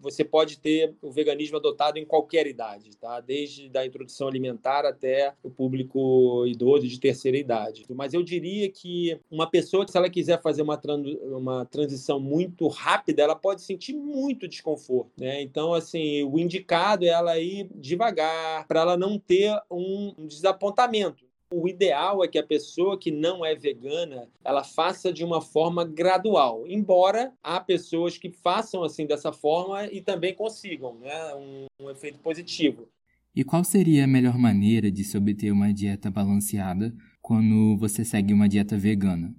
você 0.00 0.24
pode 0.24 0.58
ter 0.58 0.94
o 1.02 1.10
veganismo 1.10 1.56
adotado 1.56 1.98
em 1.98 2.04
qualquer 2.04 2.46
idade, 2.46 2.96
tá? 2.96 3.20
desde 3.20 3.68
da 3.68 3.84
introdução 3.84 4.28
alimentar 4.28 4.84
até 4.84 5.34
o 5.42 5.50
público 5.50 6.44
idoso 6.46 6.86
de 6.86 6.98
terceira 6.98 7.36
idade. 7.36 7.84
Mas 7.90 8.14
eu 8.14 8.22
diria 8.22 8.68
que 8.70 9.18
uma 9.30 9.48
pessoa, 9.48 9.86
se 9.86 9.96
ela 9.96 10.10
quiser 10.10 10.40
fazer 10.40 10.62
uma, 10.62 10.80
uma 11.22 11.64
transição 11.66 12.18
muito 12.18 12.68
rápida, 12.68 13.22
ela 13.22 13.34
pode 13.34 13.62
sentir 13.62 13.92
muito 13.92 14.48
desconforto. 14.48 15.10
Né? 15.18 15.42
Então, 15.42 15.74
assim, 15.74 16.22
o 16.24 16.38
indicado 16.38 17.04
é 17.04 17.08
ela 17.08 17.38
ir 17.42 17.68
devagar, 17.74 18.66
para 18.66 18.80
ela 18.80 18.96
não 18.96 19.18
ter 19.18 19.54
um 19.70 20.26
desapontamento. 20.26 21.24
O 21.52 21.68
ideal 21.68 22.24
é 22.24 22.28
que 22.28 22.38
a 22.38 22.46
pessoa 22.46 22.98
que 22.98 23.10
não 23.10 23.44
é 23.44 23.54
vegana, 23.54 24.26
ela 24.42 24.64
faça 24.64 25.12
de 25.12 25.22
uma 25.22 25.42
forma 25.42 25.84
gradual. 25.84 26.64
Embora 26.66 27.32
há 27.42 27.60
pessoas 27.60 28.16
que 28.16 28.30
façam 28.30 28.82
assim 28.82 29.06
dessa 29.06 29.32
forma 29.32 29.86
e 29.86 30.00
também 30.00 30.34
consigam, 30.34 30.94
né, 30.98 31.34
um, 31.34 31.66
um 31.78 31.90
efeito 31.90 32.18
positivo. 32.20 32.88
E 33.34 33.44
qual 33.44 33.64
seria 33.64 34.04
a 34.04 34.06
melhor 34.06 34.38
maneira 34.38 34.90
de 34.90 35.04
se 35.04 35.16
obter 35.16 35.50
uma 35.50 35.72
dieta 35.72 36.10
balanceada 36.10 36.94
quando 37.20 37.76
você 37.76 38.04
segue 38.04 38.32
uma 38.32 38.48
dieta 38.48 38.76
vegana? 38.76 39.34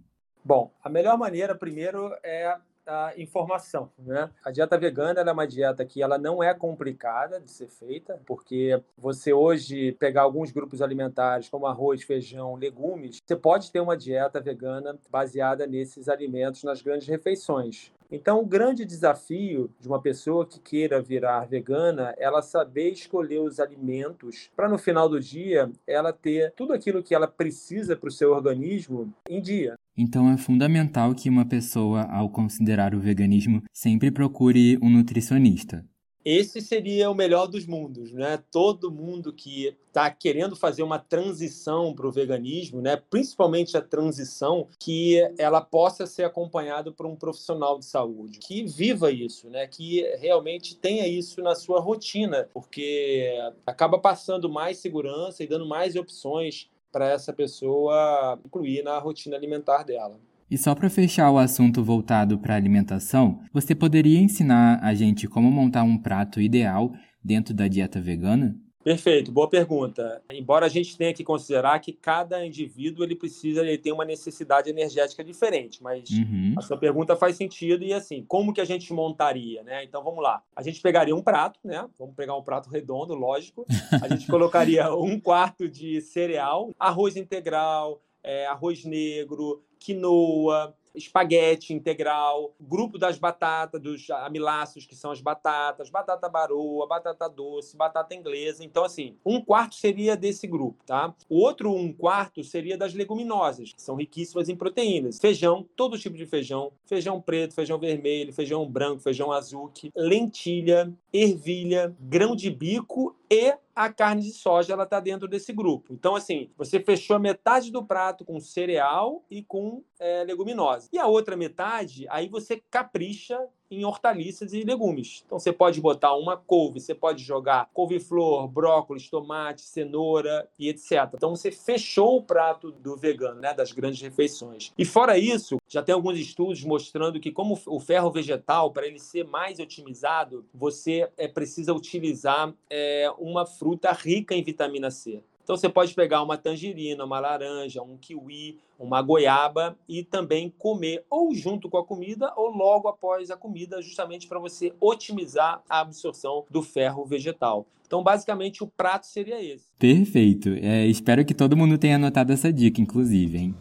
Bom, 0.45 0.71
a 0.83 0.89
melhor 0.89 1.17
maneira 1.17 1.55
primeiro 1.55 2.11
é 2.23 2.57
a 2.85 3.13
informação. 3.17 3.89
Né? 3.97 4.29
A 4.43 4.51
dieta 4.51 4.77
vegana 4.77 5.21
é 5.21 5.31
uma 5.31 5.47
dieta 5.47 5.85
que 5.85 6.01
ela 6.01 6.17
não 6.17 6.43
é 6.43 6.53
complicada 6.53 7.39
de 7.39 7.51
ser 7.51 7.67
feita, 7.67 8.19
porque 8.25 8.81
você 8.97 9.33
hoje 9.33 9.91
pegar 9.93 10.23
alguns 10.23 10.51
grupos 10.51 10.81
alimentares 10.81 11.49
como 11.49 11.65
arroz, 11.65 12.03
feijão, 12.03 12.55
legumes, 12.55 13.21
você 13.25 13.35
pode 13.35 13.71
ter 13.71 13.79
uma 13.79 13.97
dieta 13.97 14.39
vegana 14.39 14.97
baseada 15.09 15.65
nesses 15.65 16.07
alimentos 16.09 16.63
nas 16.63 16.81
grandes 16.81 17.07
refeições. 17.07 17.91
Então, 18.11 18.39
o 18.39 18.45
grande 18.45 18.85
desafio 18.85 19.69
de 19.79 19.87
uma 19.87 20.01
pessoa 20.01 20.45
que 20.45 20.59
queira 20.59 21.01
virar 21.01 21.45
vegana, 21.45 22.13
ela 22.17 22.41
saber 22.41 22.91
escolher 22.91 23.39
os 23.39 23.59
alimentos 23.59 24.49
para 24.55 24.69
no 24.69 24.77
final 24.77 25.09
do 25.09 25.19
dia 25.19 25.71
ela 25.87 26.13
ter 26.13 26.53
tudo 26.55 26.73
aquilo 26.73 27.03
que 27.03 27.15
ela 27.15 27.27
precisa 27.27 27.95
para 27.95 28.09
o 28.09 28.11
seu 28.11 28.31
organismo 28.31 29.13
em 29.29 29.41
dia. 29.41 29.75
Então 29.97 30.31
é 30.31 30.37
fundamental 30.37 31.13
que 31.13 31.29
uma 31.29 31.45
pessoa, 31.45 32.03
ao 32.03 32.29
considerar 32.29 32.95
o 32.95 32.99
veganismo, 32.99 33.61
sempre 33.71 34.09
procure 34.11 34.77
um 34.81 34.89
nutricionista. 34.89 35.85
Esse 36.25 36.61
seria 36.61 37.09
o 37.09 37.15
melhor 37.15 37.47
dos 37.47 37.65
mundos, 37.65 38.11
né? 38.11 38.41
Todo 38.51 38.91
mundo 38.91 39.33
que 39.33 39.75
está 39.87 40.09
querendo 40.09 40.55
fazer 40.55 40.81
uma 40.81 40.97
transição 40.97 41.93
para 41.93 42.07
o 42.07 42.11
veganismo, 42.11 42.81
né? 42.81 42.95
Principalmente 42.95 43.75
a 43.77 43.81
transição, 43.81 44.67
que 44.79 45.19
ela 45.37 45.61
possa 45.61 46.05
ser 46.05 46.23
acompanhada 46.23 46.91
por 46.91 47.05
um 47.05 47.15
profissional 47.15 47.77
de 47.77 47.85
saúde 47.85 48.39
que 48.39 48.63
viva 48.63 49.11
isso, 49.11 49.49
né? 49.49 49.67
Que 49.67 50.01
realmente 50.17 50.75
tenha 50.75 51.07
isso 51.07 51.41
na 51.41 51.55
sua 51.55 51.79
rotina, 51.79 52.49
porque 52.53 53.33
acaba 53.65 53.99
passando 53.99 54.49
mais 54.49 54.77
segurança 54.77 55.43
e 55.43 55.47
dando 55.47 55.65
mais 55.65 55.95
opções 55.95 56.69
para 56.91 57.09
essa 57.09 57.33
pessoa 57.33 58.39
incluir 58.45 58.83
na 58.83 58.97
rotina 58.99 59.35
alimentar 59.35 59.83
dela. 59.83 60.19
E 60.49 60.57
só 60.57 60.75
para 60.75 60.89
fechar 60.89 61.31
o 61.31 61.37
assunto 61.37 61.83
voltado 61.83 62.37
para 62.37 62.55
alimentação, 62.55 63.41
você 63.51 63.73
poderia 63.73 64.19
ensinar 64.19 64.79
a 64.83 64.93
gente 64.93 65.27
como 65.27 65.49
montar 65.49 65.83
um 65.83 65.97
prato 65.97 66.39
ideal 66.39 66.93
dentro 67.23 67.53
da 67.53 67.67
dieta 67.67 67.99
vegana? 67.99 68.55
Perfeito, 68.83 69.31
boa 69.31 69.49
pergunta. 69.49 70.21
Embora 70.29 70.65
a 70.65 70.69
gente 70.69 70.97
tenha 70.97 71.13
que 71.13 71.23
considerar 71.23 71.79
que 71.79 71.93
cada 71.93 72.45
indivíduo 72.45 73.05
ele 73.05 73.15
precisa, 73.15 73.61
ele 73.61 73.77
tem 73.77 73.93
uma 73.93 74.03
necessidade 74.03 74.69
energética 74.69 75.23
diferente, 75.23 75.81
mas 75.81 76.09
uhum. 76.09 76.53
a 76.57 76.61
sua 76.61 76.77
pergunta 76.77 77.15
faz 77.15 77.37
sentido 77.37 77.85
e 77.85 77.93
assim, 77.93 78.25
como 78.27 78.53
que 78.53 78.59
a 78.59 78.65
gente 78.65 78.91
montaria, 78.91 79.63
né? 79.63 79.85
Então 79.85 80.03
vamos 80.03 80.21
lá. 80.21 80.43
A 80.53 80.61
gente 80.61 80.81
pegaria 80.81 81.15
um 81.15 81.21
prato, 81.21 81.57
né? 81.63 81.87
Vamos 81.97 82.13
pegar 82.13 82.35
um 82.35 82.43
prato 82.43 82.69
redondo, 82.69 83.15
lógico. 83.15 83.65
A 84.01 84.09
gente 84.09 84.27
colocaria 84.27 84.93
um 84.93 85.17
quarto 85.17 85.69
de 85.69 86.01
cereal, 86.01 86.69
arroz 86.77 87.15
integral, 87.15 88.01
é, 88.23 88.45
arroz 88.47 88.85
negro, 88.85 89.61
quinoa, 89.79 90.73
espaguete 90.95 91.73
integral, 91.73 92.53
grupo 92.59 92.97
das 92.97 93.17
batatas, 93.17 93.81
dos 93.81 94.09
amiláceos, 94.11 94.85
que 94.85 94.95
são 94.95 95.11
as 95.11 95.21
batatas, 95.21 95.89
batata 95.89 96.29
baroa, 96.29 96.87
batata 96.87 97.27
doce, 97.27 97.75
batata 97.75 98.13
inglesa. 98.13 98.63
Então, 98.63 98.83
assim, 98.83 99.17
um 99.25 99.41
quarto 99.41 99.75
seria 99.75 100.15
desse 100.15 100.45
grupo, 100.45 100.83
tá? 100.85 101.13
O 101.27 101.39
outro 101.39 101.73
um 101.73 101.91
quarto 101.91 102.43
seria 102.43 102.77
das 102.77 102.93
leguminosas, 102.93 103.73
que 103.73 103.81
são 103.81 103.95
riquíssimas 103.95 104.49
em 104.49 104.55
proteínas. 104.55 105.19
Feijão, 105.19 105.67
todo 105.75 105.97
tipo 105.97 106.15
de 106.15 106.25
feijão, 106.25 106.71
feijão 106.85 107.19
preto, 107.19 107.53
feijão 107.53 107.79
vermelho, 107.79 108.33
feijão 108.33 108.67
branco, 108.69 109.01
feijão 109.01 109.31
azul, 109.31 109.71
lentilha, 109.95 110.93
ervilha, 111.11 111.95
grão 111.99 112.35
de 112.35 112.49
bico 112.49 113.15
e 113.29 113.55
a 113.75 113.91
carne 113.91 114.21
de 114.21 114.31
soja 114.31 114.73
ela 114.73 114.83
está 114.83 114.99
dentro 114.99 115.27
desse 115.27 115.51
grupo. 115.51 115.93
Então, 115.93 116.15
assim, 116.15 116.51
você 116.57 116.79
fechou 116.79 117.19
metade 117.19 117.71
do 117.71 117.83
prato 117.83 118.23
com 118.23 118.39
cereal 118.39 119.25
e 119.29 119.43
com 119.43 119.83
é, 119.99 120.23
leguminosa. 120.23 120.89
E 120.91 120.99
a 120.99 121.07
outra 121.07 121.35
metade, 121.35 122.05
aí 122.09 122.27
você 122.27 122.61
capricha 122.69 123.39
em 123.69 123.85
hortaliças 123.85 124.53
e 124.53 124.63
legumes. 124.63 125.23
Então, 125.25 125.39
você 125.39 125.51
pode 125.51 125.81
botar 125.81 126.15
uma 126.15 126.37
couve, 126.37 126.79
você 126.79 126.93
pode 126.93 127.23
jogar 127.23 127.69
couve-flor, 127.73 128.47
brócolis, 128.47 129.09
tomate, 129.09 129.61
cenoura 129.61 130.47
e 130.57 130.69
etc. 130.69 131.09
Então, 131.13 131.35
você 131.35 131.51
fechou 131.51 132.17
o 132.17 132.23
prato 132.23 132.71
do 132.71 132.95
vegano, 132.95 133.41
né, 133.41 133.53
das 133.53 133.71
grandes 133.71 134.01
refeições. 134.01 134.71
E 134.77 134.85
fora 134.85 135.17
isso, 135.17 135.57
já 135.67 135.81
tem 135.81 135.93
alguns 135.93 136.17
estudos 136.19 136.63
mostrando 136.63 137.19
que 137.19 137.31
como 137.31 137.59
o 137.65 137.79
ferro 137.79 138.11
vegetal, 138.11 138.71
para 138.71 138.87
ele 138.87 138.99
ser 138.99 139.25
mais 139.25 139.59
otimizado, 139.59 140.45
você 140.53 141.09
é, 141.17 141.27
precisa 141.27 141.73
utilizar 141.73 142.53
é, 142.69 143.11
uma 143.17 143.45
fruta 143.45 143.91
rica 143.91 144.35
em 144.35 144.43
vitamina 144.43 144.91
C. 144.91 145.23
Então 145.43 145.57
você 145.57 145.67
pode 145.67 145.93
pegar 145.93 146.23
uma 146.23 146.37
tangerina, 146.37 147.03
uma 147.03 147.19
laranja, 147.19 147.81
um 147.81 147.97
kiwi, 147.97 148.57
uma 148.79 149.01
goiaba 149.01 149.77
e 149.87 150.03
também 150.03 150.53
comer 150.57 151.03
ou 151.09 151.33
junto 151.35 151.69
com 151.69 151.77
a 151.77 151.85
comida 151.85 152.31
ou 152.35 152.49
logo 152.49 152.87
após 152.87 153.29
a 153.29 153.35
comida, 153.35 153.81
justamente 153.81 154.27
para 154.27 154.39
você 154.39 154.73
otimizar 154.79 155.61
a 155.69 155.81
absorção 155.81 156.45
do 156.49 156.61
ferro 156.61 157.05
vegetal. 157.05 157.67
Então, 157.85 158.01
basicamente, 158.01 158.63
o 158.63 158.67
prato 158.67 159.05
seria 159.05 159.39
esse. 159.43 159.65
Perfeito. 159.77 160.49
É, 160.61 160.87
espero 160.87 161.23
que 161.23 161.33
todo 161.33 161.55
mundo 161.55 161.77
tenha 161.77 161.97
anotado 161.97 162.33
essa 162.33 162.51
dica, 162.51 162.81
inclusive, 162.81 163.37
hein? 163.37 163.55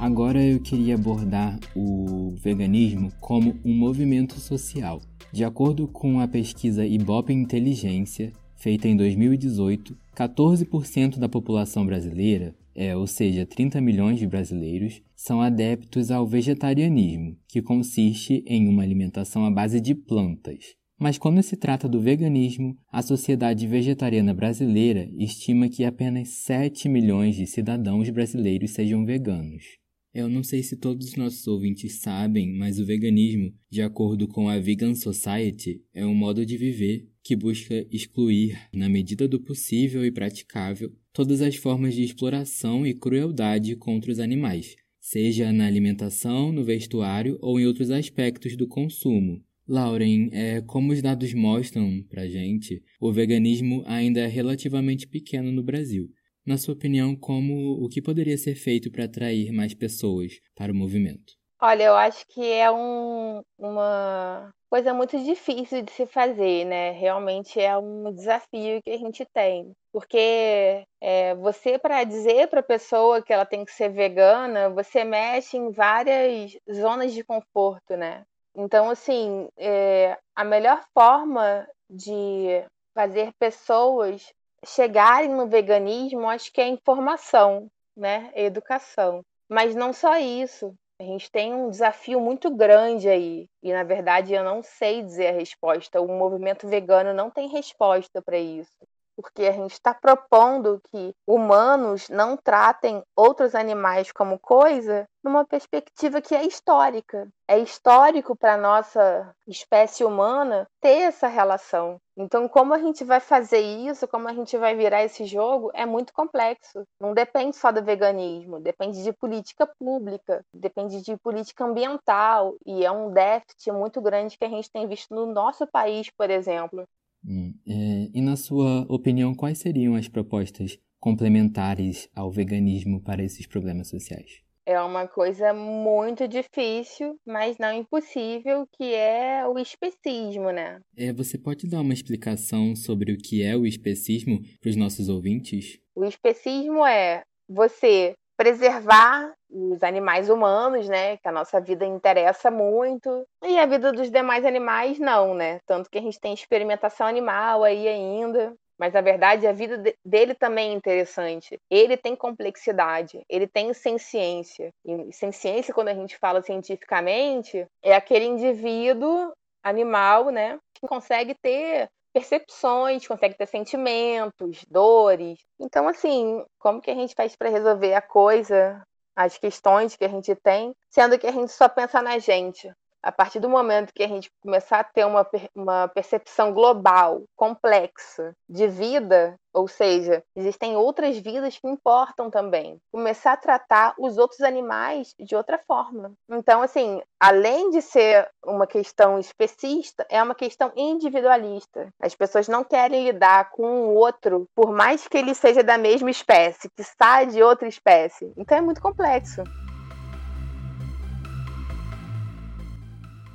Agora 0.00 0.42
eu 0.42 0.58
queria 0.58 0.94
abordar 0.94 1.60
o 1.76 2.30
veganismo 2.42 3.12
como 3.20 3.54
um 3.62 3.74
movimento 3.74 4.40
social. 4.40 5.02
De 5.30 5.44
acordo 5.44 5.86
com 5.86 6.20
a 6.20 6.26
pesquisa 6.26 6.86
Ibope 6.86 7.34
Inteligência, 7.34 8.32
feita 8.56 8.88
em 8.88 8.96
2018, 8.96 9.94
14% 10.16 11.18
da 11.18 11.28
população 11.28 11.84
brasileira, 11.84 12.54
é, 12.74 12.96
ou 12.96 13.06
seja, 13.06 13.44
30 13.44 13.78
milhões 13.82 14.18
de 14.18 14.26
brasileiros, 14.26 15.02
são 15.14 15.42
adeptos 15.42 16.10
ao 16.10 16.26
vegetarianismo, 16.26 17.36
que 17.46 17.60
consiste 17.60 18.42
em 18.46 18.68
uma 18.68 18.82
alimentação 18.82 19.44
à 19.44 19.50
base 19.50 19.82
de 19.82 19.94
plantas. 19.94 20.76
Mas 20.98 21.18
quando 21.18 21.42
se 21.42 21.56
trata 21.56 21.86
do 21.86 22.00
veganismo, 22.00 22.74
a 22.90 23.02
Sociedade 23.02 23.66
Vegetariana 23.66 24.32
Brasileira 24.32 25.10
estima 25.18 25.68
que 25.68 25.84
apenas 25.84 26.28
7 26.28 26.88
milhões 26.88 27.36
de 27.36 27.46
cidadãos 27.46 28.08
brasileiros 28.08 28.70
sejam 28.70 29.04
veganos. 29.04 29.79
Eu 30.12 30.28
não 30.28 30.42
sei 30.42 30.60
se 30.60 30.76
todos 30.76 31.08
os 31.08 31.14
nossos 31.14 31.46
ouvintes 31.46 32.00
sabem, 32.00 32.52
mas 32.52 32.80
o 32.80 32.84
veganismo, 32.84 33.54
de 33.70 33.80
acordo 33.80 34.26
com 34.26 34.48
a 34.48 34.58
Vegan 34.58 34.92
Society, 34.92 35.80
é 35.94 36.04
um 36.04 36.14
modo 36.14 36.44
de 36.44 36.56
viver 36.56 37.08
que 37.22 37.36
busca 37.36 37.86
excluir, 37.92 38.58
na 38.72 38.88
medida 38.88 39.28
do 39.28 39.38
possível 39.38 40.04
e 40.04 40.10
praticável, 40.10 40.92
todas 41.12 41.40
as 41.40 41.54
formas 41.54 41.94
de 41.94 42.02
exploração 42.02 42.84
e 42.84 42.92
crueldade 42.92 43.76
contra 43.76 44.10
os 44.10 44.18
animais, 44.18 44.74
seja 44.98 45.52
na 45.52 45.66
alimentação, 45.66 46.50
no 46.50 46.64
vestuário 46.64 47.38
ou 47.40 47.60
em 47.60 47.66
outros 47.66 47.90
aspectos 47.90 48.56
do 48.56 48.66
consumo. 48.66 49.40
Lauren, 49.68 50.28
é, 50.32 50.60
como 50.62 50.92
os 50.92 51.00
dados 51.00 51.32
mostram 51.32 52.02
pra 52.08 52.26
gente, 52.26 52.82
o 53.00 53.12
veganismo 53.12 53.84
ainda 53.86 54.18
é 54.18 54.26
relativamente 54.26 55.06
pequeno 55.06 55.52
no 55.52 55.62
Brasil 55.62 56.10
na 56.50 56.58
sua 56.58 56.74
opinião, 56.74 57.14
como 57.14 57.82
o 57.82 57.88
que 57.88 58.02
poderia 58.02 58.36
ser 58.36 58.56
feito 58.56 58.90
para 58.90 59.04
atrair 59.04 59.52
mais 59.52 59.72
pessoas 59.72 60.40
para 60.56 60.72
o 60.72 60.74
movimento? 60.74 61.34
Olha, 61.62 61.84
eu 61.84 61.94
acho 61.94 62.26
que 62.26 62.44
é 62.44 62.68
um, 62.72 63.40
uma 63.56 64.50
coisa 64.68 64.92
muito 64.92 65.16
difícil 65.22 65.82
de 65.82 65.92
se 65.92 66.06
fazer, 66.06 66.64
né? 66.64 66.90
Realmente 66.90 67.60
é 67.60 67.76
um 67.78 68.12
desafio 68.12 68.82
que 68.82 68.90
a 68.90 68.98
gente 68.98 69.24
tem. 69.32 69.72
Porque 69.92 70.82
é, 71.00 71.34
você, 71.36 71.78
para 71.78 72.02
dizer 72.02 72.48
para 72.48 72.60
a 72.60 72.64
pessoa 72.64 73.22
que 73.22 73.32
ela 73.32 73.46
tem 73.46 73.64
que 73.64 73.72
ser 73.72 73.90
vegana, 73.90 74.70
você 74.70 75.04
mexe 75.04 75.56
em 75.56 75.70
várias 75.70 76.56
zonas 76.72 77.12
de 77.12 77.22
conforto, 77.22 77.96
né? 77.96 78.24
Então, 78.56 78.90
assim, 78.90 79.46
é, 79.56 80.18
a 80.34 80.42
melhor 80.42 80.82
forma 80.92 81.64
de 81.88 82.64
fazer 82.92 83.32
pessoas 83.38 84.32
chegarem 84.64 85.30
no 85.30 85.46
veganismo, 85.46 86.28
acho 86.28 86.52
que 86.52 86.60
é 86.60 86.68
informação, 86.68 87.70
né? 87.96 88.30
Educação. 88.34 89.22
Mas 89.48 89.74
não 89.74 89.92
só 89.92 90.16
isso. 90.18 90.74
A 91.00 91.02
gente 91.02 91.30
tem 91.30 91.54
um 91.54 91.70
desafio 91.70 92.20
muito 92.20 92.54
grande 92.54 93.08
aí. 93.08 93.48
E, 93.62 93.72
na 93.72 93.82
verdade, 93.82 94.34
eu 94.34 94.44
não 94.44 94.62
sei 94.62 95.02
dizer 95.02 95.28
a 95.28 95.38
resposta. 95.38 96.00
O 96.00 96.08
movimento 96.08 96.68
vegano 96.68 97.14
não 97.14 97.30
tem 97.30 97.48
resposta 97.48 98.20
para 98.20 98.38
isso 98.38 98.76
porque 99.20 99.44
a 99.44 99.52
gente 99.52 99.72
está 99.72 99.92
propondo 99.92 100.80
que 100.90 101.14
humanos 101.26 102.08
não 102.08 102.36
tratem 102.36 103.02
outros 103.14 103.54
animais 103.54 104.10
como 104.10 104.38
coisa 104.38 105.06
numa 105.22 105.44
perspectiva 105.44 106.22
que 106.22 106.34
é 106.34 106.44
histórica. 106.46 107.28
É 107.46 107.58
histórico 107.58 108.34
para 108.34 108.54
a 108.54 108.58
nossa 108.58 109.34
espécie 109.46 110.04
humana 110.04 110.66
ter 110.80 111.02
essa 111.02 111.28
relação. 111.28 112.00
Então, 112.22 112.46
como 112.46 112.74
a 112.74 112.78
gente 112.78 113.02
vai 113.02 113.18
fazer 113.18 113.60
isso, 113.60 114.06
como 114.06 114.28
a 114.28 114.34
gente 114.34 114.54
vai 114.58 114.76
virar 114.76 115.02
esse 115.02 115.24
jogo, 115.24 115.70
é 115.72 115.86
muito 115.86 116.12
complexo. 116.12 116.84
Não 117.00 117.14
depende 117.14 117.56
só 117.56 117.72
do 117.72 117.82
veganismo, 117.82 118.60
depende 118.60 119.02
de 119.02 119.10
política 119.10 119.66
pública, 119.78 120.44
depende 120.52 121.00
de 121.00 121.16
política 121.16 121.64
ambiental, 121.64 122.54
e 122.66 122.84
é 122.84 122.90
um 122.90 123.10
déficit 123.10 123.72
muito 123.72 124.02
grande 124.02 124.36
que 124.36 124.44
a 124.44 124.50
gente 124.50 124.70
tem 124.70 124.86
visto 124.86 125.14
no 125.14 125.32
nosso 125.32 125.66
país, 125.66 126.10
por 126.10 126.28
exemplo. 126.28 126.84
Hum, 127.26 127.54
é, 127.66 128.10
e 128.12 128.20
na 128.20 128.36
sua 128.36 128.84
opinião, 128.90 129.34
quais 129.34 129.58
seriam 129.58 129.94
as 129.94 130.06
propostas 130.06 130.78
complementares 130.98 132.06
ao 132.14 132.30
veganismo 132.30 133.00
para 133.00 133.22
esses 133.22 133.46
problemas 133.46 133.88
sociais? 133.88 134.42
É 134.70 134.80
uma 134.80 135.08
coisa 135.08 135.52
muito 135.52 136.28
difícil, 136.28 137.18
mas 137.26 137.58
não 137.58 137.72
impossível, 137.72 138.64
que 138.72 138.94
é 138.94 139.44
o 139.44 139.58
especismo, 139.58 140.52
né? 140.52 140.78
É, 140.96 141.12
você 141.12 141.36
pode 141.36 141.68
dar 141.68 141.80
uma 141.80 141.92
explicação 141.92 142.76
sobre 142.76 143.12
o 143.12 143.18
que 143.18 143.42
é 143.42 143.56
o 143.56 143.66
especismo 143.66 144.38
para 144.60 144.70
os 144.70 144.76
nossos 144.76 145.08
ouvintes? 145.08 145.80
O 145.92 146.04
especismo 146.04 146.86
é 146.86 147.24
você 147.48 148.14
preservar 148.36 149.34
os 149.50 149.82
animais 149.82 150.30
humanos, 150.30 150.88
né? 150.88 151.16
Que 151.16 151.26
a 151.26 151.32
nossa 151.32 151.60
vida 151.60 151.84
interessa 151.84 152.48
muito. 152.48 153.26
E 153.44 153.58
a 153.58 153.66
vida 153.66 153.90
dos 153.90 154.08
demais 154.08 154.44
animais, 154.44 155.00
não, 155.00 155.34
né? 155.34 155.58
Tanto 155.66 155.90
que 155.90 155.98
a 155.98 156.00
gente 156.00 156.20
tem 156.20 156.32
experimentação 156.32 157.08
animal 157.08 157.64
aí 157.64 157.88
ainda. 157.88 158.54
Mas 158.80 158.94
na 158.94 159.02
verdade 159.02 159.46
a 159.46 159.52
vida 159.52 159.76
dele 160.02 160.34
também 160.34 160.70
é 160.70 160.74
interessante. 160.74 161.60
Ele 161.70 161.98
tem 161.98 162.16
complexidade, 162.16 163.22
ele 163.28 163.46
tem 163.46 163.74
ciência. 163.74 164.72
E 164.82 165.12
ciência, 165.12 165.74
quando 165.74 165.88
a 165.88 165.94
gente 165.94 166.16
fala 166.16 166.40
cientificamente, 166.40 167.66
é 167.82 167.94
aquele 167.94 168.24
indivíduo 168.24 169.32
animal, 169.62 170.30
né, 170.30 170.58
que 170.72 170.88
consegue 170.88 171.34
ter 171.34 171.90
percepções, 172.10 173.06
consegue 173.06 173.36
ter 173.36 173.46
sentimentos, 173.46 174.64
dores. 174.70 175.38
Então, 175.60 175.86
assim, 175.86 176.42
como 176.58 176.80
que 176.80 176.90
a 176.90 176.94
gente 176.94 177.14
faz 177.14 177.36
para 177.36 177.50
resolver 177.50 177.92
a 177.92 178.00
coisa, 178.00 178.82
as 179.14 179.36
questões 179.36 179.94
que 179.94 180.06
a 180.06 180.08
gente 180.08 180.34
tem, 180.36 180.72
sendo 180.88 181.18
que 181.18 181.26
a 181.26 181.32
gente 181.32 181.52
só 181.52 181.68
pensa 181.68 182.00
na 182.00 182.18
gente? 182.18 182.72
A 183.02 183.12
partir 183.12 183.40
do 183.40 183.48
momento 183.48 183.92
que 183.94 184.02
a 184.02 184.08
gente 184.08 184.30
começar 184.42 184.80
a 184.80 184.84
ter 184.84 185.04
uma, 185.04 185.26
uma 185.54 185.88
percepção 185.88 186.52
global, 186.52 187.22
complexa, 187.36 188.34
de 188.48 188.66
vida, 188.66 189.36
ou 189.52 189.66
seja, 189.66 190.22
existem 190.36 190.76
outras 190.76 191.18
vidas 191.18 191.58
que 191.58 191.68
importam 191.68 192.30
também. 192.30 192.78
Começar 192.92 193.32
a 193.32 193.36
tratar 193.36 193.94
os 193.98 194.16
outros 194.16 194.40
animais 194.40 195.14
de 195.18 195.34
outra 195.34 195.58
forma. 195.58 196.12
Então, 196.28 196.62
assim, 196.62 197.02
além 197.18 197.70
de 197.70 197.82
ser 197.82 198.28
uma 198.44 198.66
questão 198.66 199.18
especista, 199.18 200.06
é 200.08 200.22
uma 200.22 200.34
questão 200.34 200.72
individualista. 200.76 201.88
As 202.00 202.14
pessoas 202.14 202.48
não 202.48 202.62
querem 202.62 203.04
lidar 203.04 203.50
com 203.50 203.88
o 203.88 203.94
outro, 203.94 204.46
por 204.54 204.70
mais 204.72 205.06
que 205.08 205.18
ele 205.18 205.34
seja 205.34 205.62
da 205.62 205.76
mesma 205.76 206.10
espécie, 206.10 206.70
que 206.76 206.84
sai 206.84 207.26
de 207.26 207.42
outra 207.42 207.66
espécie. 207.66 208.32
Então 208.36 208.56
é 208.56 208.60
muito 208.60 208.80
complexo. 208.80 209.42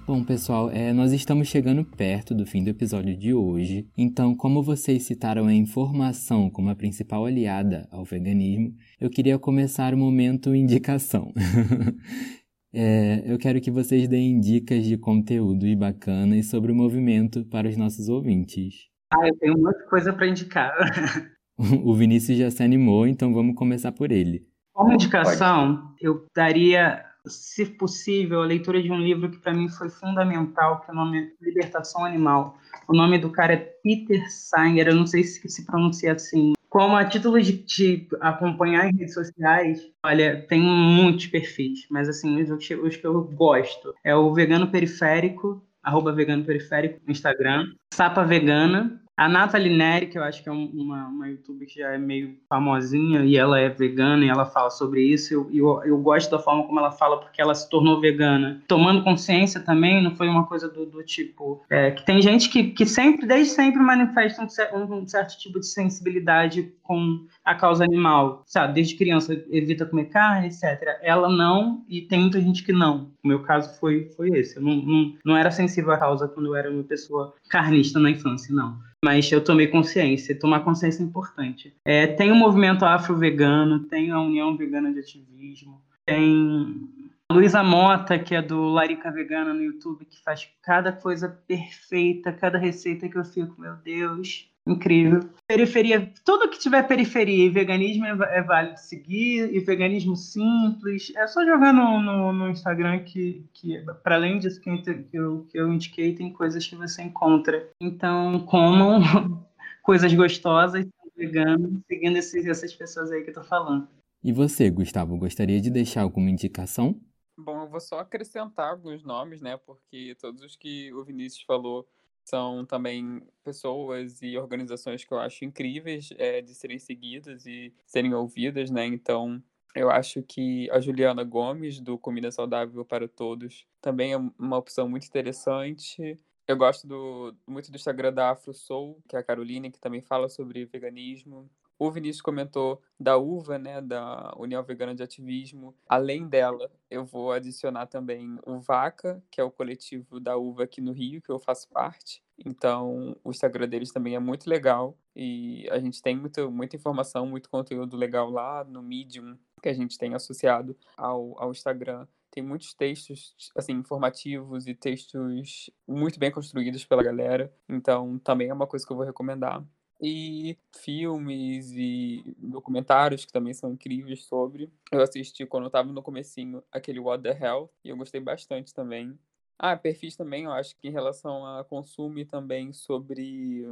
Bom, 0.07 0.23
pessoal, 0.23 0.69
é, 0.69 0.93
nós 0.93 1.11
estamos 1.11 1.47
chegando 1.47 1.83
perto 1.83 2.35
do 2.35 2.45
fim 2.45 2.63
do 2.63 2.69
episódio 2.69 3.17
de 3.17 3.33
hoje. 3.33 3.87
Então, 3.97 4.35
como 4.35 4.61
vocês 4.61 5.01
citaram 5.01 5.47
a 5.47 5.53
informação 5.53 6.47
como 6.47 6.69
a 6.69 6.75
principal 6.75 7.25
aliada 7.25 7.87
ao 7.91 8.05
veganismo, 8.05 8.75
eu 9.01 9.09
queria 9.09 9.39
começar 9.39 9.95
o 9.95 9.97
momento 9.97 10.53
indicação. 10.53 11.33
é, 12.71 13.23
eu 13.25 13.39
quero 13.39 13.59
que 13.59 13.71
vocês 13.71 14.07
deem 14.07 14.39
dicas 14.39 14.85
de 14.85 14.95
conteúdo 14.95 15.65
e 15.65 15.75
bacanas 15.75 16.51
sobre 16.51 16.71
o 16.71 16.75
movimento 16.75 17.43
para 17.45 17.67
os 17.67 17.75
nossos 17.75 18.07
ouvintes. 18.07 18.87
Ah, 19.11 19.27
eu 19.27 19.35
tenho 19.39 19.57
muita 19.57 19.87
coisa 19.89 20.13
para 20.13 20.27
indicar. 20.27 20.71
o 21.83 21.95
Vinícius 21.95 22.37
já 22.37 22.51
se 22.51 22.61
animou, 22.61 23.07
então 23.07 23.33
vamos 23.33 23.55
começar 23.55 23.91
por 23.91 24.11
ele. 24.11 24.45
Como 24.71 24.93
indicação, 24.93 25.77
Pode. 25.77 25.97
eu 26.01 26.27
daria 26.35 27.03
se 27.27 27.65
possível, 27.65 28.41
a 28.41 28.45
leitura 28.45 28.81
de 28.81 28.91
um 28.91 28.99
livro 28.99 29.29
que 29.29 29.38
para 29.38 29.53
mim 29.53 29.69
foi 29.69 29.89
fundamental, 29.89 30.81
que 30.81 30.91
é 30.91 30.93
o 30.93 30.95
nome 30.95 31.33
Libertação 31.41 32.05
Animal. 32.05 32.57
O 32.88 32.93
nome 32.93 33.17
do 33.17 33.29
cara 33.29 33.53
é 33.53 33.57
Peter 33.83 34.29
Sanger, 34.31 34.88
eu 34.88 34.95
não 34.95 35.07
sei 35.07 35.23
se 35.23 35.47
se 35.47 35.65
pronuncia 35.65 36.13
assim. 36.13 36.53
Como 36.69 36.95
a 36.95 37.05
título 37.05 37.41
de, 37.41 37.53
de 37.53 38.07
acompanhar 38.19 38.88
em 38.88 38.97
redes 38.97 39.13
sociais, 39.13 39.79
olha, 40.05 40.45
tem 40.47 40.61
muitos 40.61 41.27
perfis, 41.27 41.85
mas 41.89 42.09
assim, 42.09 42.41
os, 42.41 42.49
os 42.49 42.97
que 42.97 43.07
eu 43.07 43.23
gosto 43.23 43.93
é 44.03 44.13
o 44.15 44.33
Vegano 44.33 44.69
Periférico, 44.69 45.63
arroba 45.81 46.11
Vegano 46.11 46.43
Periférico 46.43 46.99
no 47.05 47.11
Instagram, 47.11 47.67
Sapa 47.93 48.23
Vegana, 48.23 49.01
a 49.17 49.30
Nathalie 49.30 49.75
Neri, 49.75 50.08
que 50.08 50.17
eu 50.17 50.23
acho 50.23 50.43
que 50.43 50.49
é 50.49 50.51
uma, 50.51 51.08
uma 51.08 51.30
youtuber 51.30 51.65
que 51.67 51.80
já 51.80 51.91
é 51.91 51.97
meio 51.97 52.36
famosinha 52.49 53.23
e 53.23 53.38
ela 53.38 53.60
é 53.60 53.69
vegana 53.69 54.25
e 54.25 54.30
ela 54.30 54.45
fala 54.45 54.69
sobre 54.69 55.01
isso. 55.01 55.34
Eu, 55.34 55.49
eu, 55.54 55.84
eu 55.86 55.97
gosto 55.99 56.30
da 56.30 56.39
forma 56.39 56.65
como 56.65 56.80
ela 56.80 56.91
fala 56.91 57.19
porque 57.19 57.41
ela 57.41 57.56
se 57.56 57.69
tornou 57.69 58.01
vegana. 58.01 58.62
Tomando 58.67 59.04
consciência 59.04 59.62
também, 59.62 60.04
não 60.04 60.15
foi 60.15 60.28
uma 60.28 60.45
coisa 60.45 60.67
do, 60.67 60.86
do 60.86 61.01
tipo. 61.04 61.63
É, 61.69 61.91
que 61.91 62.06
tem 62.06 62.21
gente 62.21 62.49
que, 62.49 62.71
que 62.71 62.86
sempre, 62.86 63.25
desde 63.25 63.54
sempre, 63.54 63.80
manifesta 63.80 64.43
um, 64.43 64.78
um, 64.78 64.97
um 65.01 65.08
certo 65.08 65.38
tipo 65.39 65.60
de 65.62 65.67
sensibilidade 65.67 66.73
com 66.84 67.25
a 67.45 67.56
causa 67.56 67.86
animal. 67.86 68.43
Sabe, 68.45 68.73
desde 68.73 68.97
criança 68.97 69.34
evita 69.49 69.86
comer 69.86 70.06
carne, 70.06 70.47
etc. 70.47 70.99
Ela 71.01 71.30
não, 71.30 71.86
e 71.88 72.01
tem 72.01 72.19
muita 72.19 72.41
gente 72.41 72.63
que 72.63 72.73
não. 72.73 73.12
O 73.23 73.28
meu 73.30 73.43
caso 73.43 73.80
foi, 73.80 74.10
foi 74.17 74.30
esse. 74.38 74.58
Eu 74.58 74.62
não, 74.62 74.75
não, 74.75 75.13
não 75.25 75.38
era 75.38 75.49
sensível 75.51 75.93
à 75.93 75.97
causa 75.97 76.28
quando 76.28 76.47
eu 76.47 76.56
era 76.56 76.69
uma 76.69 76.84
pessoa 76.84 77.34
carnista 77.49 77.97
na 77.97 78.12
infância, 78.12 78.54
não 78.54 78.78
mas 79.05 79.31
eu 79.31 79.39
tomei 79.39 79.67
consciência. 79.67 80.37
Tomar 80.37 80.61
consciência 80.61 81.03
é 81.03 81.05
importante. 81.05 81.71
É, 81.85 82.07
tem 82.07 82.31
o 82.31 82.35
movimento 82.35 82.83
afro-vegano, 82.83 83.81
tem 83.81 84.09
a 84.09 84.19
União 84.19 84.57
Vegana 84.57 84.91
de 84.91 84.99
Ativismo, 84.99 85.79
tem 86.03 86.89
a 87.29 87.33
Luísa 87.35 87.63
Mota, 87.63 88.17
que 88.17 88.33
é 88.33 88.41
do 88.41 88.63
Larica 88.63 89.11
Vegana 89.11 89.53
no 89.53 89.61
YouTube, 89.61 90.05
que 90.05 90.19
faz 90.23 90.49
cada 90.63 90.91
coisa 90.91 91.29
perfeita, 91.47 92.33
cada 92.33 92.57
receita 92.57 93.07
que 93.07 93.15
eu 93.15 93.23
fico, 93.23 93.61
meu 93.61 93.75
Deus, 93.75 94.49
Incrível. 94.67 95.30
Periferia, 95.47 96.12
tudo 96.23 96.49
que 96.49 96.58
tiver 96.58 96.88
periferia 96.88 97.45
e 97.45 97.49
veganismo 97.49 98.06
é, 98.06 98.39
é 98.39 98.41
válido 98.41 98.80
seguir, 98.80 99.54
e 99.54 99.60
veganismo 99.60 100.15
simples. 100.15 101.13
É 101.15 101.28
só 101.28 101.45
jogar 101.45 101.71
no, 101.71 102.01
no, 102.01 102.34
no 102.34 102.49
Instagram 102.49 103.04
que, 103.04 103.45
que 103.54 103.80
para 104.04 104.15
além 104.15 104.39
disso 104.39 104.60
que 104.60 104.69
eu, 105.13 105.45
que 105.47 105.58
eu 105.58 105.71
indiquei, 105.71 106.15
tem 106.15 106.34
coisas 106.34 106.65
que 106.65 106.75
você 106.75 107.04
encontra. 107.04 107.69
Então, 107.80 108.39
comam 108.47 109.01
coisas 109.84 110.12
gostosas, 110.13 110.84
veganos, 111.15 111.80
seguindo 111.88 112.17
esses, 112.17 112.45
essas 112.47 112.73
pessoas 112.73 113.12
aí 113.12 113.23
que 113.23 113.30
eu 113.30 113.36
tô 113.36 113.43
falando. 113.43 113.88
E 114.23 114.34
você, 114.34 114.71
Gustavo, 114.71 115.15
gostaria 115.15 115.62
de 115.62 115.69
deixar 115.69 116.01
alguma 116.01 116.32
indicação? 116.32 116.99
Bom, 117.38 117.62
eu 117.62 117.69
vou 117.69 117.80
só 117.80 117.99
acrescentar 117.99 118.71
alguns 118.71 119.04
nomes, 119.04 119.41
né? 119.41 119.58
Porque 119.58 120.15
todos 120.19 120.41
os 120.41 120.56
que 120.56 120.91
o 120.93 121.04
Vinícius 121.04 121.43
falou 121.43 121.88
são 122.25 122.65
também 122.65 123.21
pessoas 123.43 124.21
e 124.21 124.38
organizações 124.38 125.05
que 125.05 125.13
eu 125.13 125.19
acho 125.19 125.45
incríveis 125.45 126.09
é, 126.17 126.41
de 126.41 126.53
serem 126.55 126.79
seguidas 126.79 127.45
e 127.45 127.73
serem 127.85 128.13
ouvidas, 128.13 128.71
né? 128.71 128.85
Então, 128.85 129.41
eu 129.75 129.91
acho 129.91 130.23
que 130.23 130.69
a 130.71 130.79
Juliana 130.79 131.23
Gomes, 131.23 131.79
do 131.79 131.97
Comida 131.97 132.31
Saudável 132.31 132.83
para 132.83 133.07
Todos, 133.07 133.67
também 133.79 134.13
é 134.13 134.17
uma 134.17 134.57
opção 134.57 134.89
muito 134.89 135.05
interessante. 135.05 136.17
Eu 136.47 136.57
gosto 136.57 136.88
do, 136.88 137.35
muito 137.45 137.71
do 137.71 137.75
Instagram 137.75 138.13
da 138.13 138.31
Afro 138.31 138.53
Soul, 138.53 139.01
que 139.07 139.15
é 139.15 139.19
a 139.19 139.23
Caroline, 139.23 139.71
que 139.71 139.79
também 139.79 140.01
fala 140.01 140.27
sobre 140.27 140.65
veganismo. 140.65 141.49
O 141.77 141.91
Vinícius 141.91 142.21
comentou 142.21 142.81
da 142.97 143.17
UVA, 143.17 143.59
né, 143.59 143.81
da 143.81 144.33
União 144.38 144.63
Vegana 144.63 144.95
de 144.95 145.03
Ativismo. 145.03 145.75
Além 145.88 146.27
dela, 146.27 146.71
eu 146.89 147.03
vou 147.03 147.33
adicionar 147.33 147.88
também 147.88 148.39
o 148.45 148.59
VACA, 148.59 149.21
que 149.29 149.41
é 149.41 149.43
o 149.43 149.51
coletivo 149.51 150.19
da 150.19 150.38
UVA 150.38 150.63
aqui 150.63 150.79
no 150.79 150.93
Rio, 150.93 151.21
que 151.21 151.29
eu 151.29 151.38
faço 151.38 151.67
parte. 151.69 152.23
Então, 152.45 153.15
o 153.23 153.29
Instagram 153.29 153.67
deles 153.67 153.91
também 153.91 154.15
é 154.15 154.19
muito 154.19 154.49
legal 154.49 154.97
e 155.15 155.67
a 155.69 155.79
gente 155.79 156.01
tem 156.01 156.15
muito, 156.15 156.49
muita 156.49 156.75
informação, 156.75 157.25
muito 157.25 157.49
conteúdo 157.49 157.97
legal 157.97 158.29
lá 158.29 158.63
no 158.63 158.81
Medium, 158.81 159.38
que 159.61 159.69
a 159.69 159.73
gente 159.73 159.97
tem 159.97 160.13
associado 160.13 160.77
ao, 160.95 161.41
ao 161.41 161.51
Instagram. 161.51 162.07
Tem 162.31 162.43
muitos 162.43 162.73
textos 162.73 163.35
assim 163.55 163.73
informativos 163.73 164.67
e 164.67 164.73
textos 164.73 165.69
muito 165.88 166.19
bem 166.19 166.31
construídos 166.31 166.85
pela 166.85 167.03
galera. 167.03 167.53
Então, 167.67 168.19
também 168.19 168.49
é 168.49 168.53
uma 168.53 168.67
coisa 168.67 168.85
que 168.85 168.91
eu 168.91 168.97
vou 168.97 169.05
recomendar 169.05 169.63
e 170.01 170.58
filmes 170.71 171.71
e 171.71 172.36
documentários 172.38 173.25
que 173.25 173.31
também 173.31 173.53
são 173.53 173.71
incríveis 173.71 174.23
sobre. 174.23 174.69
Eu 174.91 175.01
assisti 175.01 175.45
quando 175.45 175.65
eu 175.65 175.69
tava 175.69 175.91
no 175.91 176.01
comecinho 176.01 176.63
aquele 176.71 176.99
What 176.99 177.23
the 177.23 177.38
Hell 177.39 177.69
e 177.84 177.89
eu 177.89 177.97
gostei 177.97 178.19
bastante 178.19 178.73
também. 178.73 179.17
Ah, 179.58 179.77
perfis 179.77 180.15
também, 180.15 180.43
eu 180.43 180.51
acho 180.51 180.75
que 180.75 180.88
em 180.88 180.91
relação 180.91 181.45
a 181.45 181.63
consumo 181.63 182.23
também 182.25 182.73
sobre 182.73 183.65